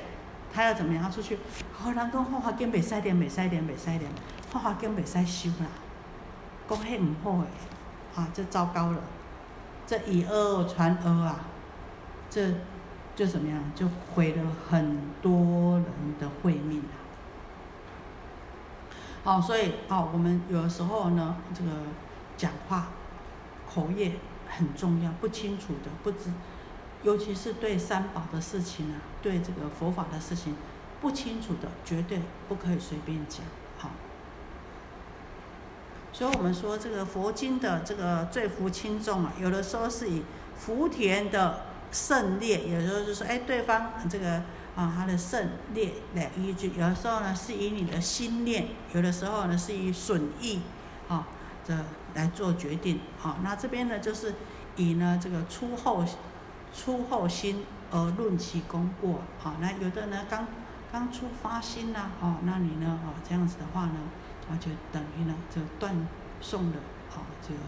[0.52, 1.02] 他要怎么样？
[1.02, 1.38] 他出去，
[1.72, 4.02] 好人讲《法华经》袂使点，袂使点，袂使点，
[4.50, 5.66] 《法华经》袂使修啦，
[6.68, 7.46] 讲迄唔好诶，
[8.14, 9.00] 啊，就糟糕了。
[9.86, 11.40] 这以讹传讹啊，
[12.28, 12.52] 这
[13.16, 13.58] 就怎么样？
[13.74, 15.86] 就毁了很多人
[16.20, 16.94] 的慧命啊！
[19.24, 21.70] 好，所以哦，我们有的时候呢，这个
[22.36, 22.88] 讲话
[23.66, 24.12] 口业
[24.48, 26.32] 很重要，不清楚的不知，
[27.02, 30.56] 尤其是对三宝的事情啊，对这个佛法的事情
[31.00, 33.42] 不清楚的，绝对不可以随便讲。
[33.76, 33.90] 好。
[36.12, 40.24] 所以我们说这个佛经的这个罪福轻重啊，有的时候是以
[40.56, 44.42] 福田的胜劣，有的时候就说哎对方这个
[44.74, 50.62] 啊他的胜劣来依据，有的时候呢是以你的心念，有的时候呢是以损益
[51.06, 51.28] 啊
[51.64, 51.72] 这
[52.18, 53.36] 来做决定好。
[53.42, 54.34] 那这边呢就是
[54.76, 56.04] 以呢这个出后
[56.74, 59.54] 出后心而论其功过好。
[59.60, 60.46] 那有的呢刚
[60.92, 64.00] 刚出发心呐，哦那你呢哦这样子的话呢。
[64.50, 65.94] 啊，就等于呢，就断
[66.40, 66.76] 送了
[67.14, 67.60] 哦，这个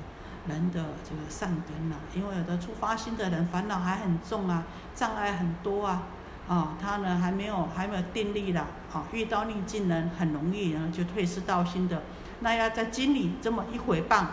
[0.48, 1.96] 人的这个善根了。
[2.14, 6.04] 因为有的出发心的人烦恼还很重啊，障碍很多啊，
[6.48, 12.02] 啊，他呢还没有还没有定力了，啊，遇到逆境呢很容易呢就退失道心的。
[12.40, 14.26] 那要在经里这么一回谤，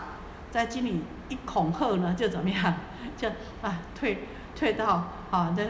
[0.50, 2.74] 在经里一恐吓呢，就怎么样？
[3.16, 3.28] 就
[3.62, 5.66] 啊退退到啊这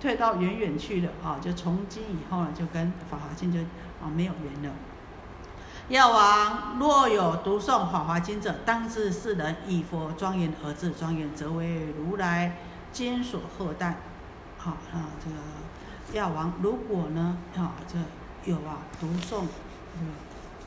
[0.00, 3.60] 退到远远去了啊，就从今以后呢，就跟法华经就
[4.00, 4.74] 啊没有缘了。
[5.88, 12.56] 药王若有读诵《法华经》者，当知是人以佛庄严而自庄严，则为如来
[12.92, 13.96] 坚所贺诞。
[14.56, 17.98] 好啊，这个药王如果呢，啊，这
[18.50, 19.40] 有啊读诵这个《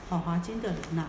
[0.09, 1.05] 法华经》的人呐，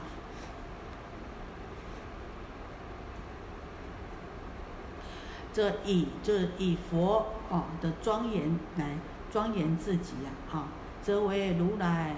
[5.52, 8.98] 这以就是以佛啊的庄严来
[9.32, 10.68] 庄严自己呀，啊，
[11.02, 12.14] 则为如来。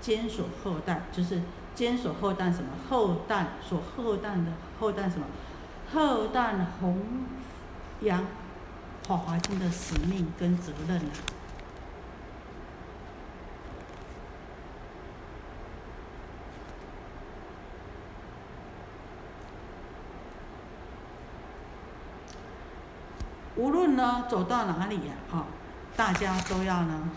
[0.00, 1.40] 坚守后代，就是
[1.76, 2.70] 坚守后代什么？
[2.90, 4.46] 后代所后代的
[4.80, 5.24] 后代什么？
[5.94, 7.00] 后代弘
[8.00, 8.20] 扬
[9.06, 11.12] 《华华经》的使命跟责任啊！
[23.56, 25.44] 无论呢走到哪里呀，啊，
[25.94, 27.10] 大家都要呢。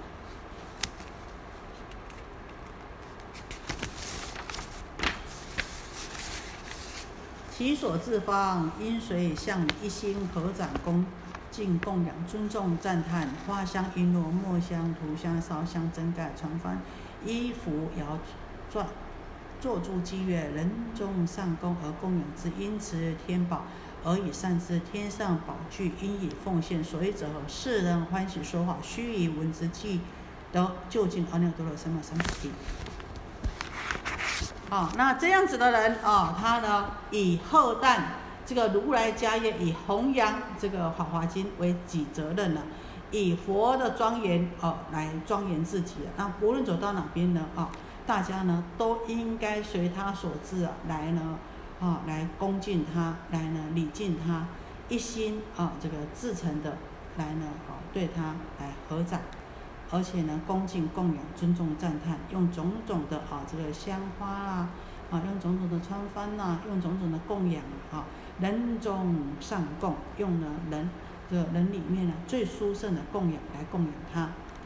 [7.58, 11.06] 其所自方，因随向一心合掌恭
[11.50, 16.76] 敬供养，尊重赞叹，花香璎珞、墨香、涂香、烧香、真盖、传幡、
[17.26, 18.20] 衣服、摇
[18.70, 18.86] 转，
[19.62, 22.52] 作诸伎乐，人众上供而供养之。
[22.60, 23.64] 因此天宝
[24.06, 26.82] 而以善之，天上宝具应以奉献。
[26.84, 30.00] 所以者，世人欢喜说法，须以闻之记
[30.54, 32.52] 得究竟阿耨多罗三藐三菩提。
[34.70, 38.14] 啊，那这样子的人啊，他呢以后代
[38.46, 42.62] 这个如来家业，以弘扬这个《法华经》为己责任了，
[43.12, 45.96] 以佛的庄严哦来庄严自己。
[46.16, 47.70] 那无论走到哪边呢，啊，
[48.06, 51.40] 大家呢都应该随他所至啊来呢，
[51.86, 54.48] 啊来恭敬他，来呢礼敬他，
[54.90, 56.78] 一心啊这个至诚的
[57.18, 59.20] 来呢，啊对他来合掌。
[59.92, 64.70] 而且呢，恭敬供养、尊重赞叹，用种种的啊这个香花啊，
[65.12, 68.04] 啊用种种的穿幡呐，用种种的供养啊，
[68.40, 70.90] 人中上供，用呢人
[71.30, 74.22] 这个人里面呢最殊胜的供养来供养他，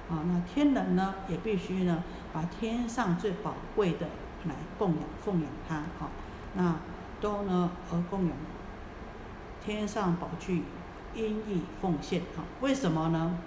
[0.10, 2.01] 啊，那天人呢也必须呢
[2.32, 4.08] 把天上最宝贵的
[4.45, 6.10] 来供养奉养他，啊，
[6.53, 6.75] 那
[7.21, 8.32] 都呢而供养
[9.63, 10.63] 天上宝具，
[11.13, 13.38] 因意奉献，啊，为什么呢？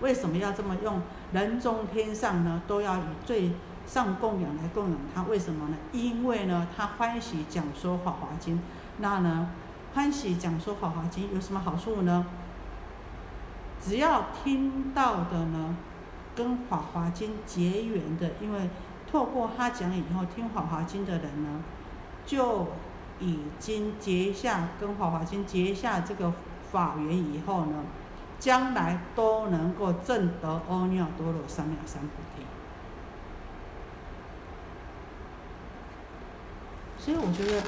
[0.00, 1.00] 为什么要这么用
[1.32, 2.62] 人中天上呢？
[2.66, 3.52] 都要以最
[3.86, 5.22] 上供养来供养他？
[5.22, 5.76] 为什么呢？
[5.92, 8.60] 因为呢他欢喜讲说法华经，
[8.98, 9.50] 那呢
[9.94, 12.26] 欢喜讲说法华经有什么好处呢？
[13.80, 15.76] 只要听到的呢，
[16.34, 18.70] 跟《法华经》结缘的，因为
[19.10, 21.62] 透过他讲以后，听《法华经》的人呢，
[22.24, 22.66] 就
[23.20, 26.32] 已经结下跟《法华经》结下这个
[26.70, 27.84] 法缘以后呢，
[28.38, 32.44] 将来都能够证得阿耨多罗三藐三菩提。
[36.98, 37.62] 所以我觉得，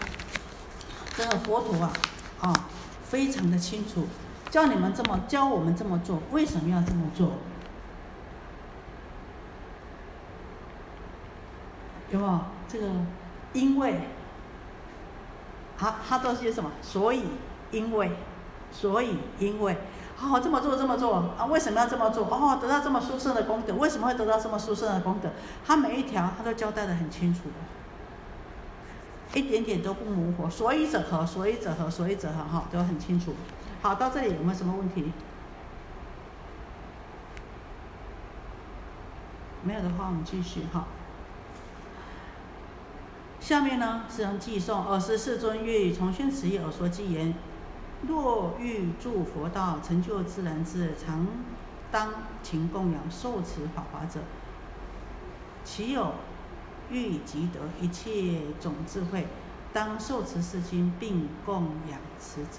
[1.14, 1.92] 这个佛陀啊，
[2.40, 2.54] 啊，
[3.04, 4.08] 非常的清楚。
[4.50, 7.32] 教你们这么教我们这么做，为什么要这么做？
[12.10, 12.88] 有没有这个？
[13.52, 14.00] 因为，
[15.78, 16.70] 好，他都是什么？
[16.80, 17.24] 所以，
[17.70, 18.10] 因为，
[18.72, 19.76] 所以，因为，
[20.16, 21.44] 好，这么做，这么做啊？
[21.46, 22.26] 为什么要这么做？
[22.26, 25.28] 哦，得到这么殊胜的功德，为什么会得到这么殊胜的功德？
[25.66, 27.42] 他每一条他都交代的很清楚
[29.32, 30.48] 的，一点点都不模糊。
[30.48, 31.26] 所以者何？
[31.26, 31.90] 所以者何？
[31.90, 32.42] 所以者何？
[32.44, 33.34] 哈，都很清楚。
[33.82, 35.12] 好，到这里有没有什么问题？
[39.62, 40.86] 没有的话，我们继续哈。
[43.46, 47.32] 下面呢是人寄诵：尔时世尊欲重宣此意而说偈言：
[48.02, 51.24] 若欲助佛道，成就自然智，常
[51.92, 54.18] 当勤供养受持法华者，
[55.64, 56.12] 其有
[56.90, 59.28] 欲即得一切种智慧，
[59.72, 62.58] 当受持是经，并供养此者。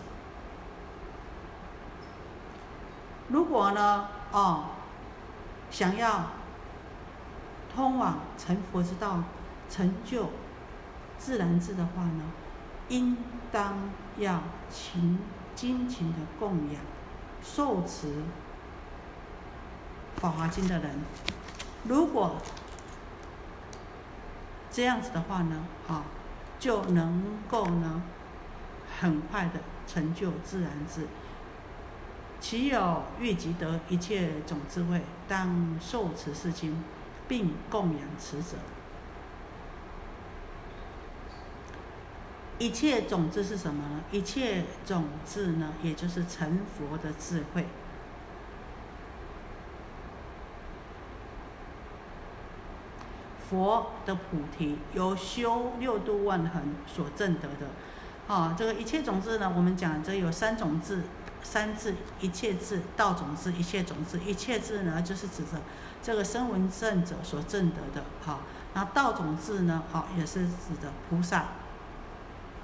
[3.28, 4.64] 如果呢，哦，
[5.70, 6.28] 想要
[7.76, 9.22] 通往成佛之道、
[9.70, 10.30] 成就
[11.18, 12.24] 自然智的话呢，
[12.90, 13.18] 应
[13.52, 15.20] 当要勤
[15.56, 16.82] 精勤的供养、
[17.42, 18.08] 受持
[20.16, 21.00] 《法华经》的人。
[21.84, 22.38] 如果
[24.70, 26.04] 这样子的话呢，啊，
[26.60, 28.02] 就能够呢，
[29.00, 31.08] 很快的成就自然智。
[32.40, 36.84] 其有欲即得一切种智慧，当受持是经，
[37.28, 38.58] 并供养持者。
[42.60, 44.04] 一切种子是什么呢？
[44.12, 47.66] 一切种子呢，也就是成佛的智慧。
[53.50, 57.68] 佛的菩提，由修六度万恒所证得的。
[58.28, 61.04] 啊，这个一切种子呢，我们讲这有三种智。
[61.44, 65.62] 三字一切字，道种子一切种子，一切字呢，就是指着
[66.04, 68.42] 这个声闻圣者所证得的，好，
[68.74, 71.46] 那道种子呢，好，也是指的菩萨，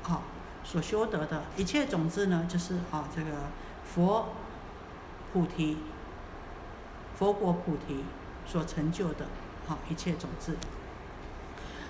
[0.04, 0.22] 好，
[0.64, 3.32] 所修得的一切种子呢，就是啊，这个
[3.86, 4.28] 佛
[5.32, 5.78] 菩提，
[7.18, 8.04] 佛果菩提
[8.46, 9.26] 所成就的，
[9.66, 10.58] 好，一切种子。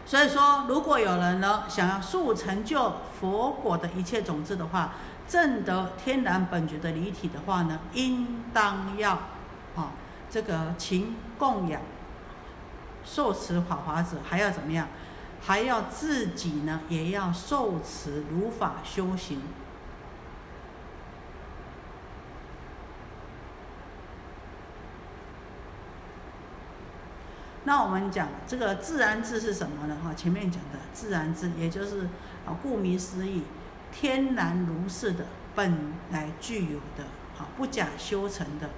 [0.05, 4.93] 所以说，如果有人呢，想要速成就佛果的一切种子的话，
[5.27, 9.13] 证得天然本觉的离体的话呢，应当要
[9.75, 9.93] 啊
[10.29, 11.81] 这个勤供养、
[13.05, 14.87] 受持法华者，还要怎么样？
[15.45, 19.41] 还要自己呢，也要受持如法修行。
[27.65, 29.97] 那我们讲这个自然智是什么呢？
[30.03, 32.01] 哈，前面讲的自然智，也就是
[32.45, 33.43] 啊，顾名思义。
[33.91, 35.25] 天然如是的
[35.55, 37.03] 本来具有的，
[37.37, 38.69] 啊，不假修成的。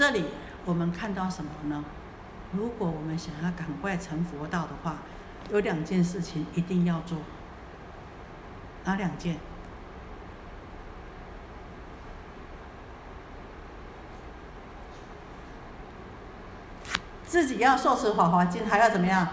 [0.00, 0.24] 这里
[0.64, 1.84] 我们看到什么呢？
[2.52, 4.96] 如果我们想要赶快成佛道的话，
[5.50, 7.18] 有两件事情一定要做。
[8.86, 9.36] 哪两件？
[17.26, 19.28] 自己要受持《法华经》，还要怎么样？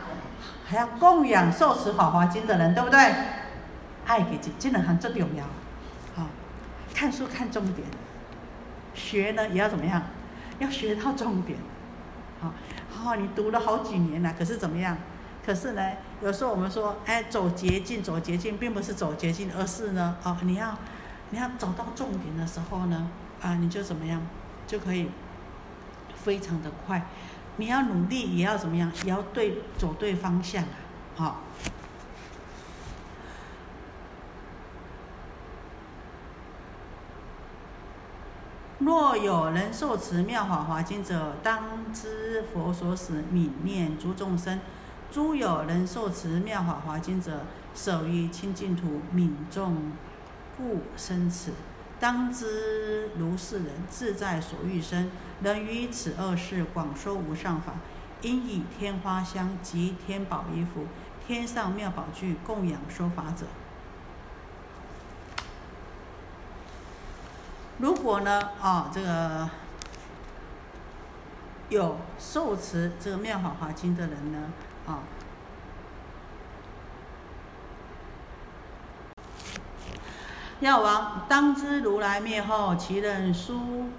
[0.66, 3.00] 还要供养受持《法华经》的人，对不对？
[4.06, 5.46] 爱给这这两行最重要。
[6.14, 6.28] 好，
[6.94, 7.88] 看书看重点，
[8.94, 10.04] 学呢也要怎么样？
[10.60, 11.58] 要学到重点。
[12.42, 12.54] 好，
[12.90, 14.98] 好，你读了好几年了，可是怎么样？
[15.46, 15.82] 可是呢，
[16.22, 20.78] 有时候我们说，哎，走捷径，走捷径，并不是走捷径，而是呢，哦，你要，
[21.30, 23.10] 你要走到重点的时候呢，
[23.42, 24.22] 啊，你就怎么样，
[24.66, 25.10] 就可以。
[26.16, 27.02] 非常的快。
[27.56, 28.92] 你要努力，也要怎么样？
[29.06, 30.68] 也要对走对方向啊！
[31.16, 31.42] 好。
[38.88, 44.62] 若有人受持妙法华经者，当知佛所使泯念诸众生。
[45.12, 47.42] 诸有人受持妙法华经者，
[47.76, 49.92] 守于清净土，泯众
[50.56, 51.52] 故生此。
[52.00, 55.12] 当知如是人自在所欲生，
[55.42, 57.74] 能于此二世广说无上法，
[58.22, 60.86] 应以天花香及天宝衣服、
[61.28, 63.48] 天上妙宝具供养说法者。
[67.80, 69.48] 如果呢，啊，这个
[71.70, 74.52] 有受持这个妙法华经的人呢，
[74.88, 75.04] 啊，
[80.60, 83.90] 药王当知如来灭后，其人书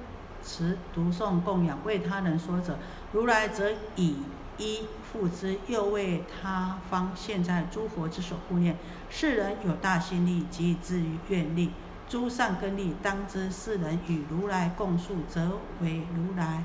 [0.43, 2.77] 持读诵供养为他人说者，
[3.13, 4.17] 如来则以
[4.57, 8.77] 一复之，又为他方现在诸佛之所护念。
[9.09, 11.71] 世人有大心力，及至于愿力。
[12.09, 16.65] 诸善根力，当知世人与如来共述，则为如来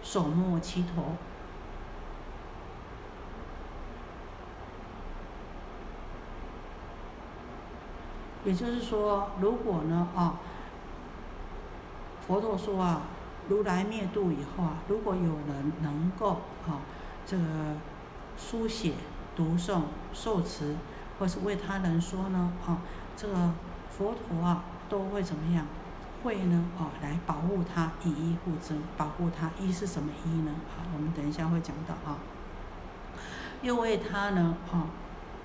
[0.00, 1.16] 所莫其头。
[8.44, 10.40] 也就是说，如果呢啊，
[12.26, 13.02] 佛陀说啊，
[13.50, 16.80] 如来灭度以后啊，如果有人能够啊，
[17.26, 17.44] 这个
[18.38, 18.94] 书写、
[19.36, 19.82] 读诵、
[20.14, 20.74] 受持，
[21.18, 22.78] 或是为他人说呢啊，
[23.14, 23.50] 这个。
[23.96, 25.66] 佛陀啊，都会怎么样？
[26.22, 26.64] 会呢？
[26.78, 29.50] 哦，来保护他，以一护之，保护他。
[29.58, 30.52] 一是什么一呢？
[30.74, 32.16] 好，我们等一下会讲到啊。
[33.60, 34.56] 又为他呢？
[34.72, 34.86] 哦，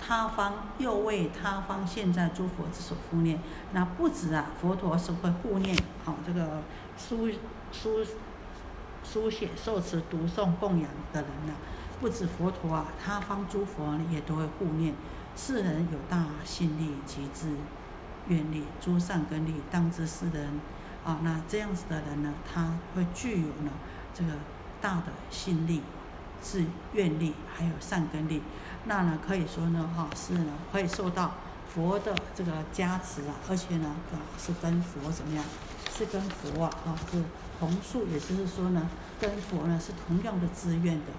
[0.00, 3.40] 他方又为他方现在诸佛之所护念。
[3.72, 6.62] 那不止啊，佛陀是会护念，哦，这个
[6.96, 7.28] 书
[7.72, 8.04] 书
[9.04, 11.52] 书写、受持、读诵、供养的人呢，
[12.00, 14.94] 不止佛陀啊，他方诸佛也都会护念。
[15.36, 17.48] 世人有大信力，极致。
[18.28, 20.60] 愿力诸善根力，当知是人
[21.04, 23.70] 啊，那这样子的人呢，他会具有呢
[24.14, 24.32] 这个
[24.80, 25.82] 大的心力、
[26.42, 28.42] 是愿力，还有善根力，
[28.84, 31.34] 那呢可以说呢，哈是呢会受到
[31.74, 35.44] 佛的这个加持啊，而且呢，啊是跟佛怎么样？
[35.90, 37.22] 是跟佛啊，啊是
[37.58, 38.88] 同数，也就是说呢，
[39.20, 41.12] 跟佛呢是同样的资愿的。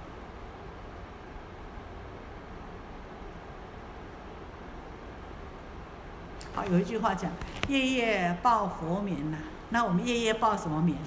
[6.53, 7.31] 好，有一句话讲
[7.69, 9.37] “夜夜报佛眠”呐，
[9.69, 10.97] 那我们夜夜报什么眠？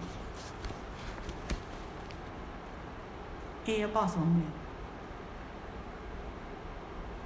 [3.66, 4.42] 夜夜报什么眠？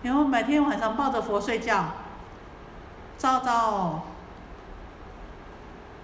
[0.02, 1.86] 然后每天晚上抱着佛睡觉，
[3.18, 4.04] 朝朝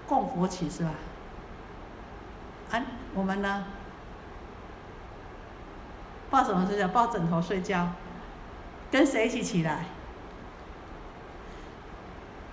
[0.06, 0.90] 供佛起是吧？
[2.72, 2.82] 啊，
[3.14, 3.64] 我们呢？
[6.30, 6.88] 抱什么睡觉？
[6.88, 7.88] 抱枕头睡觉，
[8.90, 9.84] 跟谁一起起来？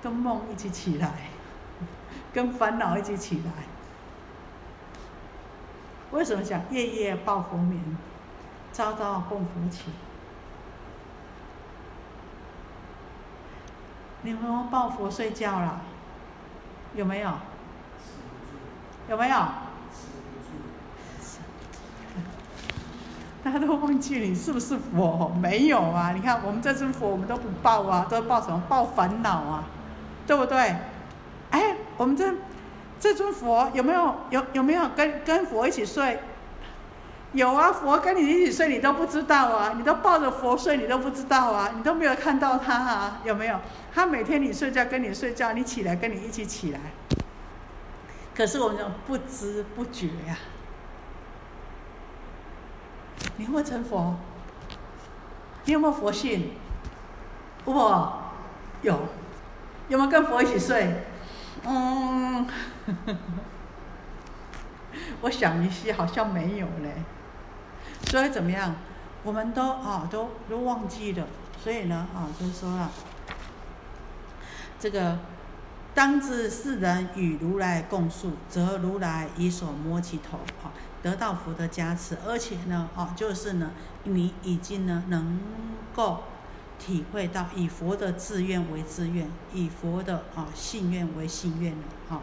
[0.02, 1.12] 跟梦一起起来，
[2.34, 3.52] 跟烦恼一起起来。
[6.12, 7.80] 为什么讲夜夜抱佛眠，
[8.74, 9.92] 朝朝供佛起？
[14.22, 15.82] 你们抱佛睡觉了？
[16.96, 17.32] 有没有？
[19.08, 19.36] 有没有？
[23.44, 25.30] 大家都忘记你是不是佛？
[25.40, 26.12] 没有啊！
[26.14, 28.62] 你看我们这尊佛，我们都不抱啊，都抱什么？
[28.68, 29.64] 抱烦恼啊！
[30.30, 30.76] 对不对？
[31.50, 32.32] 哎，我们这
[33.00, 36.20] 这尊佛有没有有有没有跟跟佛一起睡？
[37.32, 43.60] 有啊，佛跟你一起睡，你都不知道啊，你都抱着佛睡，你都不知道啊，你都没有看到他啊，有没有？
[43.92, 46.80] 他每天你睡觉跟你睡觉，你起来跟你一起起来。
[48.36, 48.78] 可是我们
[49.08, 50.38] 不知不觉呀，
[53.38, 54.16] 你会成佛？
[55.66, 56.52] 你有没有佛性？
[57.66, 58.14] 我
[58.84, 59.00] 有。
[59.90, 61.04] 有没有跟佛一起睡？
[61.66, 62.48] 嗯，
[65.22, 66.94] 我想一些好像没有嘞。
[68.08, 68.76] 所以怎么样？
[69.24, 71.26] 我们都啊都都忘记了。
[71.62, 72.90] 所以呢啊，就说啊，
[74.80, 75.18] 这个
[75.94, 80.72] 当知世人与如来共宿，则如来以手摸其头啊，
[81.04, 83.72] 得到佛的加持，而且呢啊，就是呢，
[84.04, 85.40] 你已经呢能
[85.94, 86.24] 够。
[86.80, 92.22] 体会到以佛的自愿为自愿，以佛的啊信愿为信愿了哈。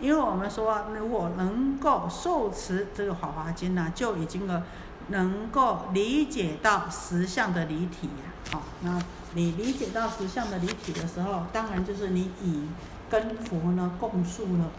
[0.00, 4.62] 因为我们说，如果能够受持这个《法华经》呢，就已经了
[5.08, 8.32] 能够理解到实相的离体呀。
[8.52, 8.96] 好，那
[9.34, 12.68] 你理解到实相的离体的时候，当然就是你以
[13.10, 14.70] 跟佛呢共述了。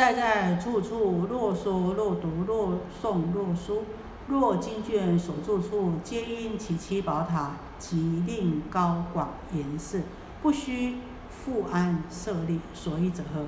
[0.00, 2.68] 在在处处，若说若读，若
[3.02, 3.84] 诵若书，
[4.28, 10.04] 若经卷所住处，皆因其七宝塔，即令高广严饰，
[10.40, 10.96] 不须
[11.28, 13.44] 复安设立，所以者何？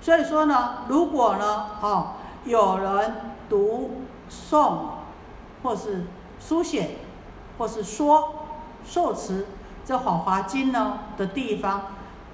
[0.00, 2.12] 所以说呢，如果呢，哦，
[2.44, 3.14] 有人
[3.48, 4.78] 读诵，
[5.64, 6.04] 或是
[6.38, 6.98] 书写，
[7.58, 8.32] 或是说
[8.84, 9.48] 受持
[9.84, 11.82] 这《法华经》呢的地方。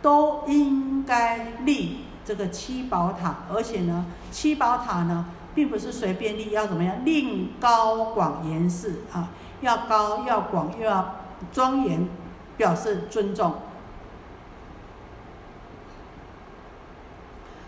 [0.00, 7.04] 都应该立这个七宝塔，而且呢，七宝塔呢，并不是随便立，要怎么样？
[7.04, 9.30] 令高广严饰啊，
[9.60, 11.16] 要高要广又要
[11.50, 12.08] 庄严，
[12.56, 13.54] 表示尊重，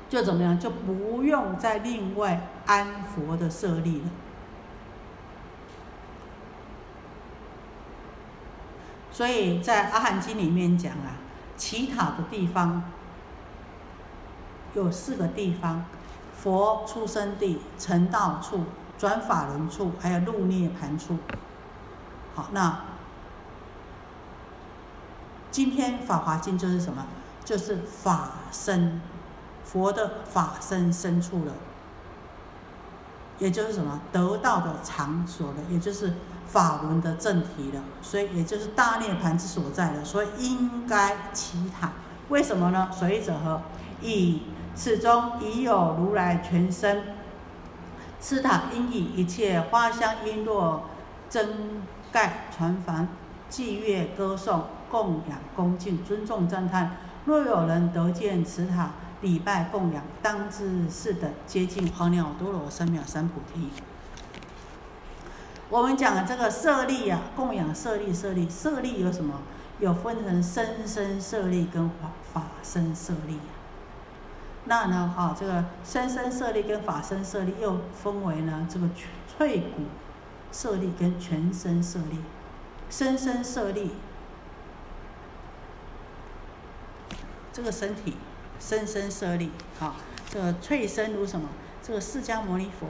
[0.09, 0.61] 就怎么样？
[0.61, 4.11] 就不用再另外安佛的设立了。
[9.11, 11.19] 所以在《阿含经》里面讲啊。
[11.61, 12.83] 其他的地方
[14.73, 15.85] 有四个地方：
[16.35, 18.65] 佛出生地、成道处、
[18.97, 21.19] 转法轮处，还有入涅盘处。
[22.35, 22.81] 好，那
[25.51, 27.07] 今天《法华经》就是什么？
[27.45, 29.03] 就是法身，
[29.63, 31.53] 佛的法身深处了，
[33.41, 36.13] 也就是什么得道的场所了，也就是。
[36.51, 41.93] 法轮的正题了，所以也就是大涅盘之所在了，所以应该祈塔。
[42.29, 42.91] 为什么呢？
[42.91, 43.63] 所以者何？
[44.03, 44.43] 以
[44.75, 47.05] 此中已有如来全身，
[48.19, 50.81] 此塔应以一切花香璎珞、
[51.29, 51.81] 珍
[52.11, 53.07] 盖传房、
[53.49, 56.97] 祭乐歌颂、供养恭敬、尊重赞叹。
[57.27, 58.91] 若有人得见此塔，
[59.23, 63.69] 礼拜供养，当知是等接近阿耨多罗三藐三菩提。
[65.69, 69.35] 我们讲的这个舍利呀，供养舍利，舍利，舍利有什么？
[69.79, 73.39] 有分成生生舍利跟法法身舍利。
[74.65, 78.89] 那呢，哈，这个生生舍利跟法身舍利又分为呢，这个
[79.27, 79.83] 脆骨
[80.53, 82.19] 舍利跟全身舍利。
[82.91, 83.93] 生生舍利，
[87.53, 88.17] 这个身体
[88.61, 89.97] 生生舍利，好，
[90.31, 91.49] 这个脆身如什么？
[91.83, 92.87] 这个释迦牟尼佛。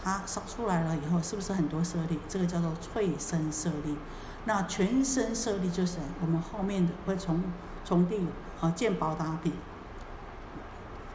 [0.00, 2.18] 它扫出来了以后，是不是很多舍利？
[2.28, 3.98] 这个叫做脆身舍利。
[4.44, 7.42] 那全身舍利就是我们后面的会从
[7.84, 8.26] 从地
[8.60, 9.52] 啊见宝塔比，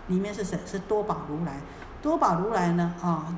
[0.07, 0.59] 里面是谁？
[0.65, 1.61] 是多宝如来。
[2.01, 3.33] 多宝如来呢啊，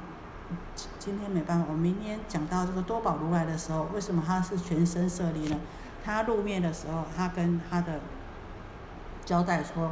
[0.98, 5.58] 今天没办法，我明天讲到这个多宝如来的时候，为什么他是全身舍利呢？
[6.04, 8.00] 他入面的时候，他跟他的
[9.26, 9.92] 交代说：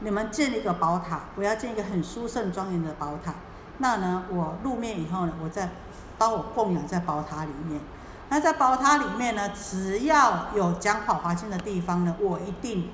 [0.00, 3.34] 你们建一个宝塔，我要建一个很殊胜庄严的宝塔。
[3.78, 5.70] 那呢，我入面以后呢，我再
[6.18, 7.80] 把我供养在宝塔里面。
[8.28, 12.90] 那在宝塔里面呢，只要有讲《法华经》的地方呢，我一定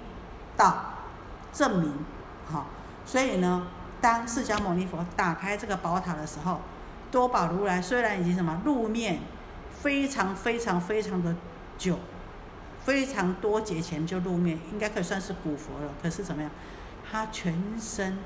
[0.57, 0.77] 到
[1.53, 1.93] 证明。
[2.51, 2.67] 好，
[3.05, 3.67] 所以呢，
[4.01, 6.61] 当释迦牟尼佛打开这个宝塔的时候，
[7.11, 9.21] 多宝如来虽然已经什么入面
[9.71, 11.35] 非常非常非常的
[11.77, 11.99] 久，
[12.85, 15.93] 非常多节前就露面，应该可以算是古佛了。
[16.03, 16.51] 可是怎么样，
[17.11, 18.19] 他全身。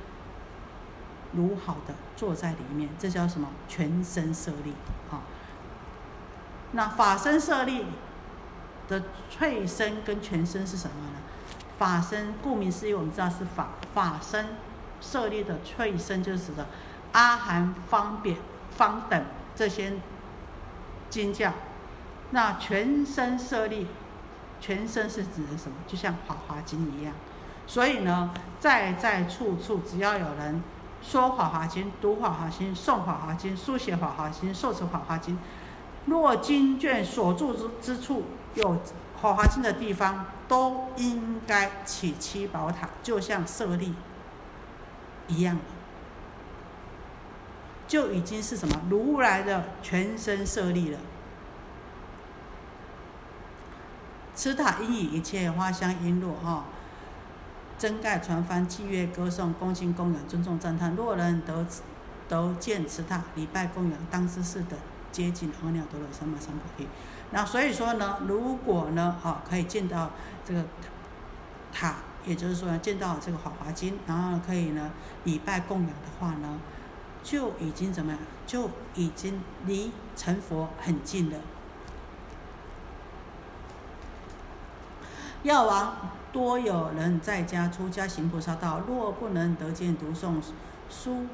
[1.36, 3.48] 如好的坐在里面，这叫什么？
[3.66, 4.72] 全身舍利
[5.10, 5.22] 啊。
[6.70, 7.86] 那法身舍利
[8.86, 11.18] 的脆身跟全身是什么呢？
[11.76, 14.46] 法身顾名思义，我们知道是法法身
[15.00, 16.68] 舍利的脆身，就是指的
[17.10, 18.36] 阿含、方便、
[18.70, 19.24] 方等
[19.56, 19.94] 这些
[21.10, 21.52] 经教。
[22.30, 23.88] 那全身舍利，
[24.64, 25.76] 全身是指的什么？
[25.86, 27.12] 就像《法华经》一样。
[27.66, 30.62] 所以呢，在在处处，只要有人。
[31.06, 35.34] 说《法华经》，读《法华经》，诵《法华经》，书写《法华经》，受持《法华经》。
[36.06, 38.22] 若经卷所住之之处
[38.54, 38.70] 有
[39.20, 43.94] 《法华经》的地方，都应该起七宝塔，就像舍利
[45.28, 45.58] 一样，
[47.86, 50.98] 就已经是什么如来的全身舍利了。
[54.34, 56.64] 此塔应以一切花香璎珞，哈。
[57.76, 61.66] 真盖传翻祭乐歌颂恭敬供养尊重赞叹若人得
[62.28, 64.78] 得见此塔礼拜供养当知是等
[65.10, 66.86] 接近阿耨多罗三藐三菩提。
[67.32, 70.12] 那所以说呢，如果呢，哦可以见到
[70.44, 70.64] 这个
[71.72, 74.92] 塔，也就是说见到这个法华经，然后可以呢
[75.24, 76.60] 礼拜供养的话呢，
[77.24, 78.20] 就已经怎么样？
[78.46, 81.36] 就已经离成佛很近了。
[85.44, 85.96] 药王。
[86.32, 90.42] 多有人在家出家行菩萨道，若不能得见读诵
[90.90, 91.26] 书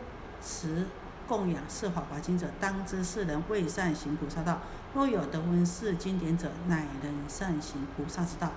[0.43, 0.87] 持
[1.27, 4.57] 供养是法华经者，当知是人未善行菩萨道；
[4.93, 8.51] 若有得闻是经典者，乃能善行菩萨之道。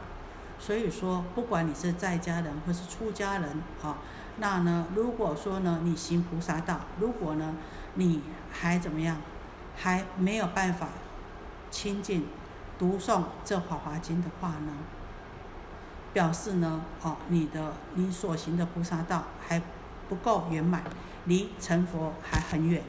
[0.59, 3.99] 所以说，不管你是在家人或是出家人，啊，
[4.39, 7.55] 那呢，如果说呢，你行菩萨道，如果呢，
[7.93, 9.15] 你还怎么样，
[9.77, 10.89] 还没有办法
[11.71, 12.27] 亲近
[12.77, 14.73] 读诵这《法华经》的话呢，
[16.13, 19.61] 表示呢，哦，你的你所行的菩萨道还
[20.07, 20.83] 不够圆满，
[21.25, 22.83] 离成佛还很远。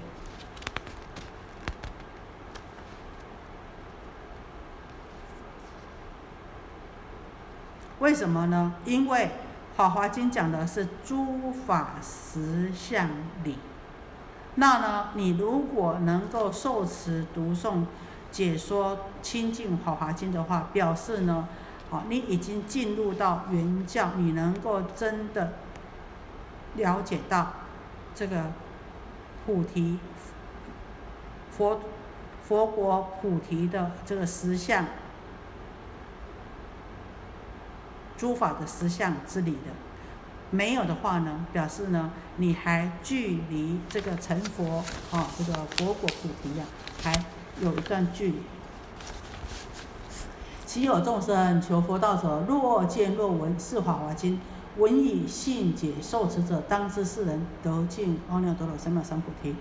[8.01, 8.75] 为什么呢？
[8.85, 9.20] 因为
[9.75, 13.09] 《法华经》讲的是诸法实相
[13.43, 13.59] 理。
[14.57, 17.87] 那呢，你如果能够受持、读诵、
[18.31, 21.49] 解说、亲近《法华经》的话，表示呢，
[22.09, 25.53] 你已经进入到原教，你能够真的
[26.76, 27.53] 了解到
[28.14, 28.53] 这个
[29.47, 29.99] 菩提
[31.51, 31.80] 佛
[32.47, 34.84] 佛国菩提的这个实相。
[38.16, 39.72] 诸法的实相之理的，
[40.51, 46.64] 没有的话呢，表示呢，你还距离这个成佛啊，这个佛果菩提呀，
[47.03, 47.12] 还
[47.61, 48.36] 有一段距离。
[50.75, 54.41] 其有众生求佛道者，若见若闻是法华经，
[54.77, 59.55] 闻以信解受持者，当知是人得尽阿耨多罗三藐三菩提。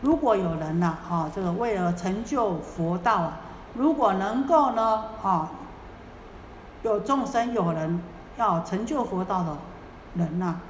[0.00, 3.40] 如果有人呐，啊，这个为了成就佛道啊，
[3.74, 5.50] 如果能够呢，啊。
[6.82, 8.00] 有众生，有人
[8.38, 9.58] 要成就佛道的
[10.14, 10.60] 人呐，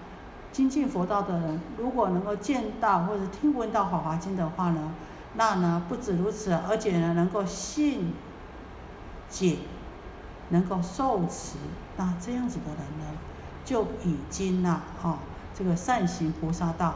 [0.51, 4.91] 精进佛道的人，如果能够见到或者听闻到《法华经》的话呢，
[5.35, 8.13] 那呢不止如此，而且呢能够信
[9.29, 9.59] 解，
[10.51, 11.57] 能够受持，
[11.97, 13.19] 那这样子的人呢，
[13.65, 15.19] 就已经呐，哦，
[15.55, 16.95] 这个善行菩萨道，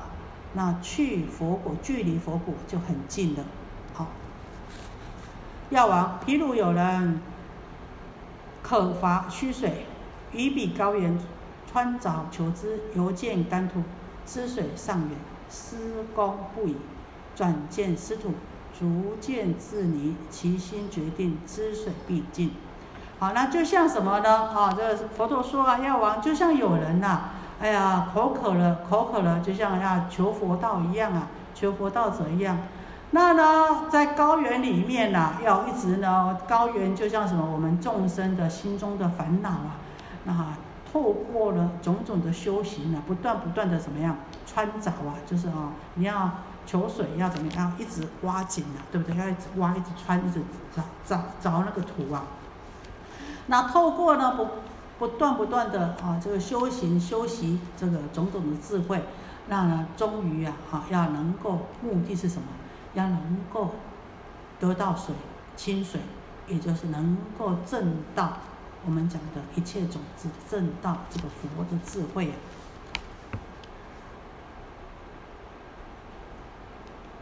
[0.54, 3.44] 那去佛果，距离佛果就很近了。
[3.94, 4.06] 好，
[5.70, 7.20] 药王，譬如有人。
[8.60, 9.86] 可伐虚水，
[10.30, 11.18] 于彼高原
[11.66, 13.82] 穿凿求之，犹见干土，
[14.26, 15.16] 滋水尚远，
[15.48, 16.76] 施功不已，
[17.34, 18.34] 转见湿土，
[18.78, 22.50] 逐渐自泥，其心决定，滋水必尽。
[23.20, 24.30] 好，那就像什么呢？
[24.30, 27.22] 啊，这佛陀说啊，药王就像有人呐，
[27.60, 32.56] 哎呀，口渴了，口渴了，就像要求佛道一样啊，求佛道者一样。
[33.10, 39.74] 那呢，在高原里面呢，要一直呢，高原就像什么，我们众生的心中的烦恼啊，
[40.22, 40.54] 那
[40.92, 44.16] 透过了种种的修行呢，不断不断的怎么样
[44.46, 46.30] 穿凿啊，就是啊，你要
[46.64, 49.16] 求水要怎么样，一直挖井啊，对不对？
[49.18, 50.38] 要一直挖，一直穿，一直
[50.72, 52.22] 凿凿凿那个土啊。
[53.48, 54.46] 那透过呢不
[54.98, 59.02] 不断不断的啊，这个修行修习这个种种的智慧，
[59.48, 62.46] 那呢，终于啊，啊，要能够目的是什么？
[62.94, 63.70] 要能够
[64.58, 65.14] 得到水
[65.56, 66.00] 清水，
[66.48, 68.38] 也就是能够证到
[68.84, 72.34] 我们讲的一切种子，证到这个佛的智慧啊。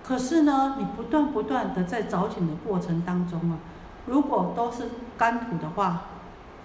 [0.02, 3.58] 可是呢，你不断不断的在找井的过程当中啊，
[4.06, 6.04] 如果都是干土的话，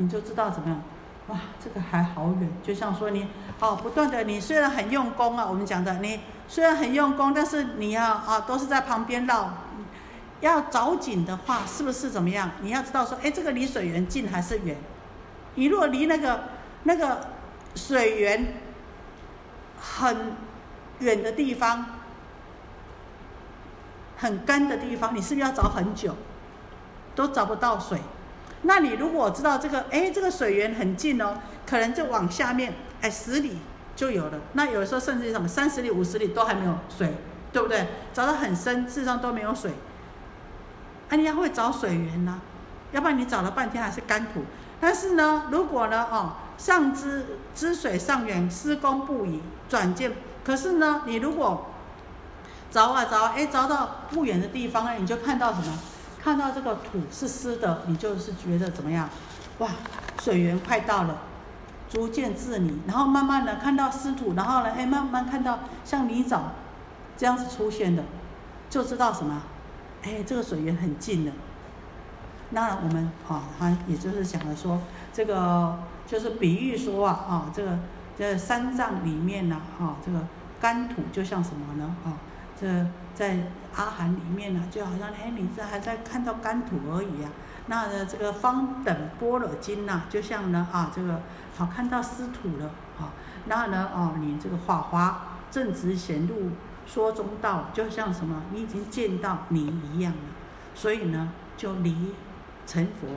[0.01, 0.81] 你就知道怎么样。
[1.27, 3.27] 哇，这个还好远，就像说你，
[3.59, 9.53] 哦，不断的，你虽然很用功啊，我们讲的，你虽然很用功，但是你要啊，都是在旁边绕，
[10.41, 12.49] 要找井的话，是不是怎么样？
[12.61, 14.75] 你要知道说，哎，这个离水源近还是远？
[15.55, 16.43] 你如果离那个
[16.83, 17.27] 那个
[17.75, 18.55] 水源
[19.79, 20.33] 很
[20.99, 21.85] 远的地方，
[24.17, 26.15] 很干的地方，你是不是要找很久，
[27.15, 27.99] 都找不到水？
[28.63, 33.57] 那你如果知道这个，哎，这个水源很近哦，可能就往下面，哎，十里
[33.95, 34.39] 就有了。
[34.53, 37.15] 那有时候甚至什么三十里、五十里都还没有水，
[37.51, 37.87] 对不对？
[38.13, 39.71] 找得很深，事实上都没有水。
[41.09, 42.39] 哎，你要会找水源呢，
[42.91, 44.45] 要不然你找了半天还是干土。
[44.79, 50.11] 但是呢，如果呢，哦，上知知水上远，施工不已，转见。
[50.43, 51.67] 可是呢，你如果
[52.69, 55.77] 找啊找，哎，找到不远的地方呢，你就看到什么？
[56.23, 59.09] 看到这个土是湿的，你就是觉得怎么样？
[59.57, 59.69] 哇，
[60.21, 61.17] 水源快到了，
[61.89, 66.39] 逐渐治理，然后慢慢的看到湿土，然后呢，哎，慢慢看到像泥沼
[67.17, 68.03] 这样子出现的，
[68.69, 69.41] 就知道什么？
[70.03, 71.31] 哎，这个水源很近了。
[72.51, 74.79] 那我们啊，他也就是讲了说，
[75.11, 77.79] 这个就是比喻说啊，啊，这个
[78.15, 80.19] 这山藏里面呢，啊，这个
[80.59, 81.95] 干土就像什么呢？
[82.05, 82.13] 啊，
[82.59, 82.85] 这。
[83.13, 83.37] 在
[83.75, 87.29] 阿含里面呢，就好像哎，你这还在看到干土而已啊。
[87.67, 91.21] 那呢，这个方等般若经呐，就像呢啊，这个
[91.55, 93.13] 好看到湿土了啊。
[93.45, 96.51] 那呢哦，你这个法华正直显露
[96.85, 100.19] 说中道，就像什么，你已经见到你一样了，
[100.73, 102.13] 所以呢，就离
[102.65, 103.07] 成佛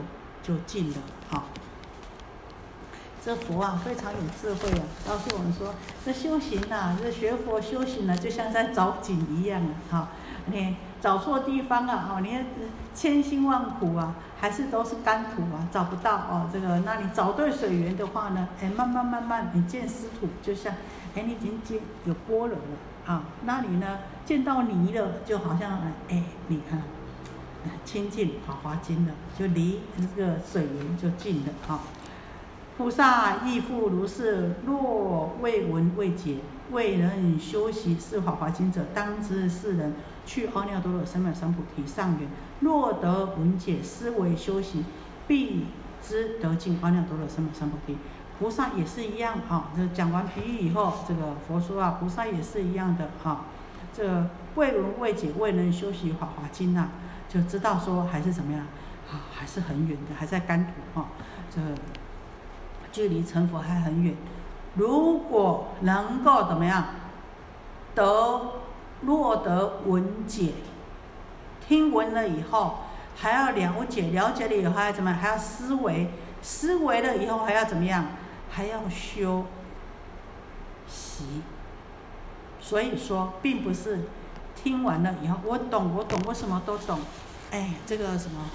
[0.43, 0.97] 就近了
[1.31, 1.43] 啊。
[3.25, 5.73] 这佛啊，非常有智慧啊，告诉我们说，
[6.05, 9.59] 这修行呐，这学佛修行呢，就像在找井一样
[9.89, 10.09] 啊，哈，
[10.45, 12.37] 你找错地方啊，哦，你
[12.93, 20.71] 千辛万苦啊，还是都是干土啊，找不到哦，这个，那你找对水源的话呢，哎，慢慢慢慢，你见湿土，就像，
[21.15, 26.79] 哎，你已经见有波了了啊，那你呢，见到泥了，就好像，哎，你看，
[27.83, 31.79] 亲近华华经了，就离这个水源就近了啊。
[32.77, 36.39] 菩萨亦复如是，若未闻未解，
[36.71, 39.93] 未能修习是法华经者，当知是人
[40.25, 42.27] 去阿耨多罗三藐三菩提上缘。
[42.59, 44.83] 若得闻解，思维修习，
[45.25, 45.67] 必
[46.05, 47.95] 知得尽阿耨多罗三藐三菩提。
[48.37, 53.45] 菩萨也是一样啊，这讲完比喻以后，这个佛说啊，菩萨也是一样的啊。
[53.93, 56.89] 这未闻未解，未能修习法华经啊，
[57.29, 58.67] 就知道说还是怎么样
[59.09, 61.07] 啊，还是很远的，还在干土啊，
[61.49, 61.61] 这。
[62.95, 64.15] 距离成佛还很远，
[64.75, 66.85] 如果能够怎么样
[67.93, 68.51] 得
[69.01, 70.53] 若得闻解，
[71.59, 72.77] 听闻了以后
[73.17, 75.19] 还要了解，了解了以后还要怎么样？
[75.19, 76.09] 还要思维，
[76.41, 78.05] 思维了以后还要怎么样？
[78.49, 79.43] 还要修
[80.87, 81.41] 习。
[82.61, 84.03] 所以说，并不是
[84.55, 87.01] 听完了以后我懂，我懂，我什么都懂。
[87.51, 88.45] 哎，这个什么，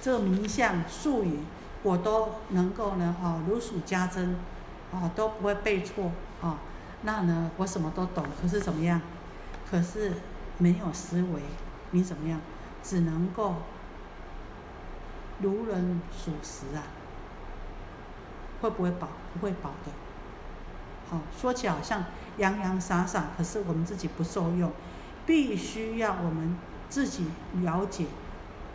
[0.00, 1.40] 这个名相术语。
[1.82, 4.36] 我都能够呢，哦，如数家珍，
[4.90, 6.10] 哦，都不会背错，
[6.40, 6.56] 哦，
[7.02, 9.00] 那呢，我什么都懂，可是怎么样？
[9.70, 10.12] 可是
[10.58, 11.42] 没有思维，
[11.92, 12.40] 你怎么样？
[12.82, 13.56] 只能够
[15.40, 16.82] 如人属实啊，
[18.60, 19.08] 会不会饱？
[19.34, 19.92] 不会饱的。
[21.10, 22.04] 哦，说起好像
[22.38, 24.72] 洋洋洒洒，可是我们自己不受用，
[25.24, 26.56] 必须要我们
[26.88, 27.26] 自己
[27.62, 28.06] 了解。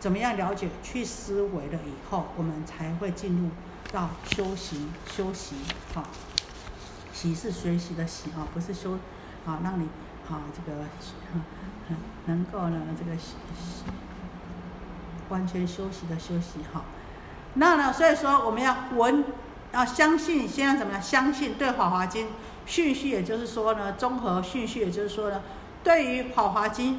[0.04, 3.48] 怎么样了解、去思维了以后，我们才会进入
[3.90, 5.56] 到修行、修习。
[5.94, 6.04] 哈，
[7.10, 8.98] 习是学习的习啊，不是修
[9.46, 9.88] 啊，让你
[10.28, 10.80] 啊这个
[12.26, 13.16] 能够呢这个
[15.30, 16.58] 完全休息的休息。
[16.70, 16.84] 哈，
[17.54, 19.24] 那呢，所以说我们要闻，
[19.72, 21.00] 要相信，先要怎么样？
[21.00, 22.26] 相信对《法华经》
[22.66, 25.40] 顺序，也就是说呢，综合顺序，也就是说呢，
[25.82, 26.94] 对于《法华经》。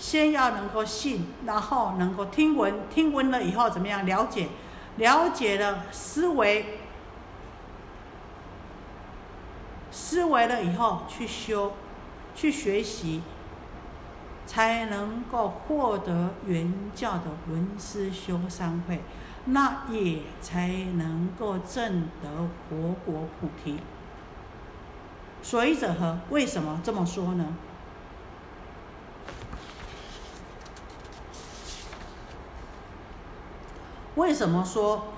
[0.00, 4.48] 先要能够信，然后能够听闻，听闻了以后怎么样了解？
[4.96, 6.78] 了解了思维，
[9.90, 11.74] 思维了以后去修，
[12.34, 13.20] 去学习，
[14.46, 19.02] 才能够获得原教的文思修三会，
[19.44, 23.78] 那也才能够证得佛果菩提。
[25.42, 26.18] 所以者何？
[26.30, 27.54] 为什么这么说呢？
[34.16, 35.08] 为什么说，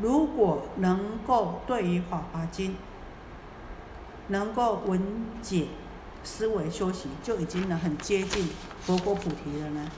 [0.00, 2.72] 如果能够对于《法华经》
[4.28, 5.66] 能够闻解、
[6.22, 8.50] 思维、修习，就已经能很接近
[8.80, 9.90] 佛果菩提了呢？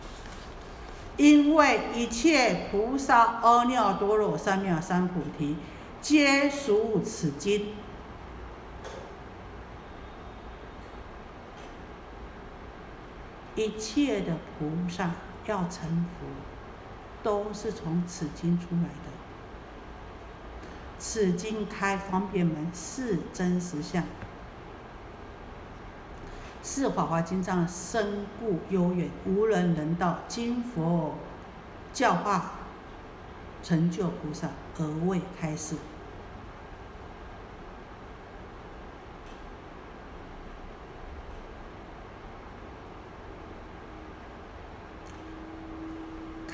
[1.16, 5.56] 因为一切菩萨阿耨多罗三藐三菩提，
[6.00, 7.74] 皆属此经。
[13.54, 15.12] 一切的菩萨
[15.46, 16.26] 要成佛。
[17.26, 19.10] 都是从此经出来的。
[20.96, 24.04] 此经开方便门，是真实相，
[26.62, 30.20] 是法华经藏深故悠远，无人能到。
[30.28, 31.16] 经佛
[31.92, 32.52] 教化
[33.60, 35.74] 成就菩萨，而未开示。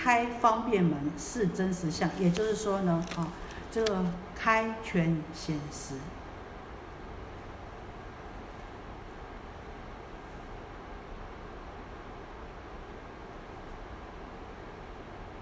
[0.03, 3.29] 开方便门是真实相，也就是说呢，啊，
[3.71, 5.95] 这个开权显实。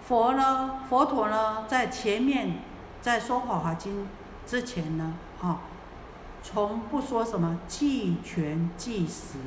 [0.07, 2.59] 佛呢，佛陀呢，在前面
[3.01, 4.03] 在说《法华经》
[4.45, 5.61] 之前呢，啊，
[6.43, 9.39] 从不说什么计权计实。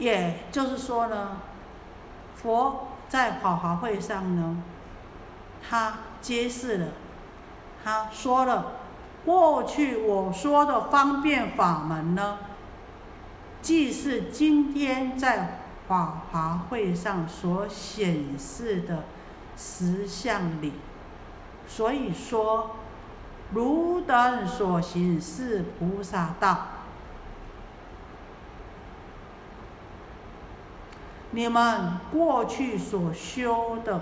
[0.00, 1.36] 也就是说呢，
[2.34, 4.56] 佛在法华会上呢，
[5.68, 6.86] 他揭示了，
[7.84, 8.72] 他说了，
[9.24, 12.38] 过去我说的方便法门呢，
[13.60, 19.04] 既是今天在法华会上所显示的
[19.56, 20.72] 实相理，
[21.68, 22.70] 所以说，
[23.52, 26.66] 汝等所行是菩萨道。
[31.32, 34.00] 你们过去所修的，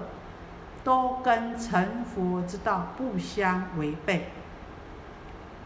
[0.83, 4.31] 都跟成佛之道不相违背。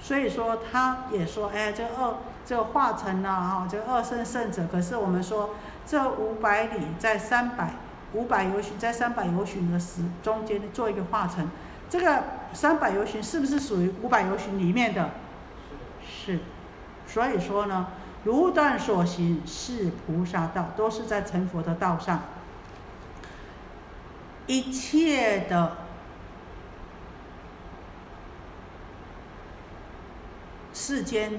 [0.00, 4.66] 所以说，他也说，哎，这二这化成了哈，这二圣圣者。
[4.70, 5.50] 可是我们说，
[5.86, 7.70] 这五百里在三百
[8.12, 11.48] 五百游巡，在三百游巡的时中间做一个化成，
[11.88, 15.10] 这个三百游巡是不是属于五百游巡里面的？
[16.04, 16.40] 是。
[17.06, 17.86] 所以说呢，
[18.24, 22.22] 如断所行是菩萨道，都是在成佛的道上，
[24.46, 25.76] 一切的。
[30.74, 31.38] 世间、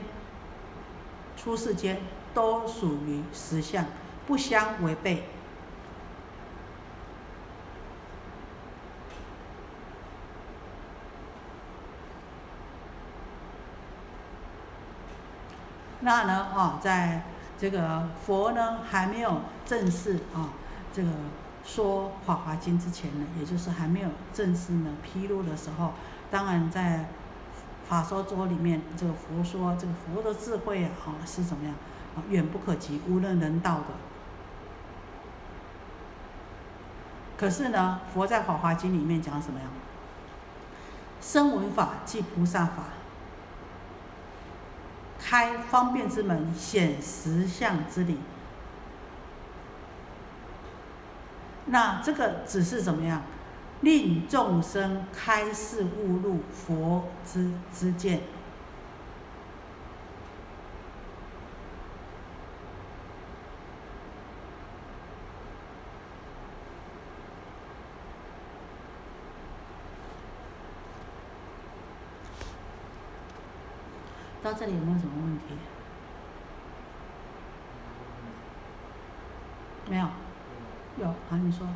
[1.36, 1.99] 出世间
[2.34, 3.86] 都属于实相，
[4.27, 5.23] 不相违背。
[16.03, 16.47] 那呢？
[16.55, 17.23] 啊，在
[17.59, 20.49] 这个佛呢还没有正式啊，
[20.93, 21.09] 这个
[21.65, 25.93] 说《法华经》之前呢，也就是还没有正式呢披露的时候，
[26.29, 27.05] 当然在。
[27.85, 31.75] 法说桌里面，这个佛说，这个佛的智慧啊，是怎么样
[32.15, 32.23] 啊？
[32.29, 33.87] 远不可及，无人能到的。
[37.37, 39.65] 可是呢，佛在《法华经》里面讲什么呀？
[41.21, 42.83] 声闻法即菩萨法，
[45.34, 48.19] 开方便之门，显实相之理。
[51.65, 53.23] 那这个只是怎么样？
[53.81, 58.21] 令众生开示悟入佛之之见。
[74.43, 75.43] 到这里有没有什么问题？
[79.89, 80.07] 没有。
[81.01, 81.68] 有，好，你说。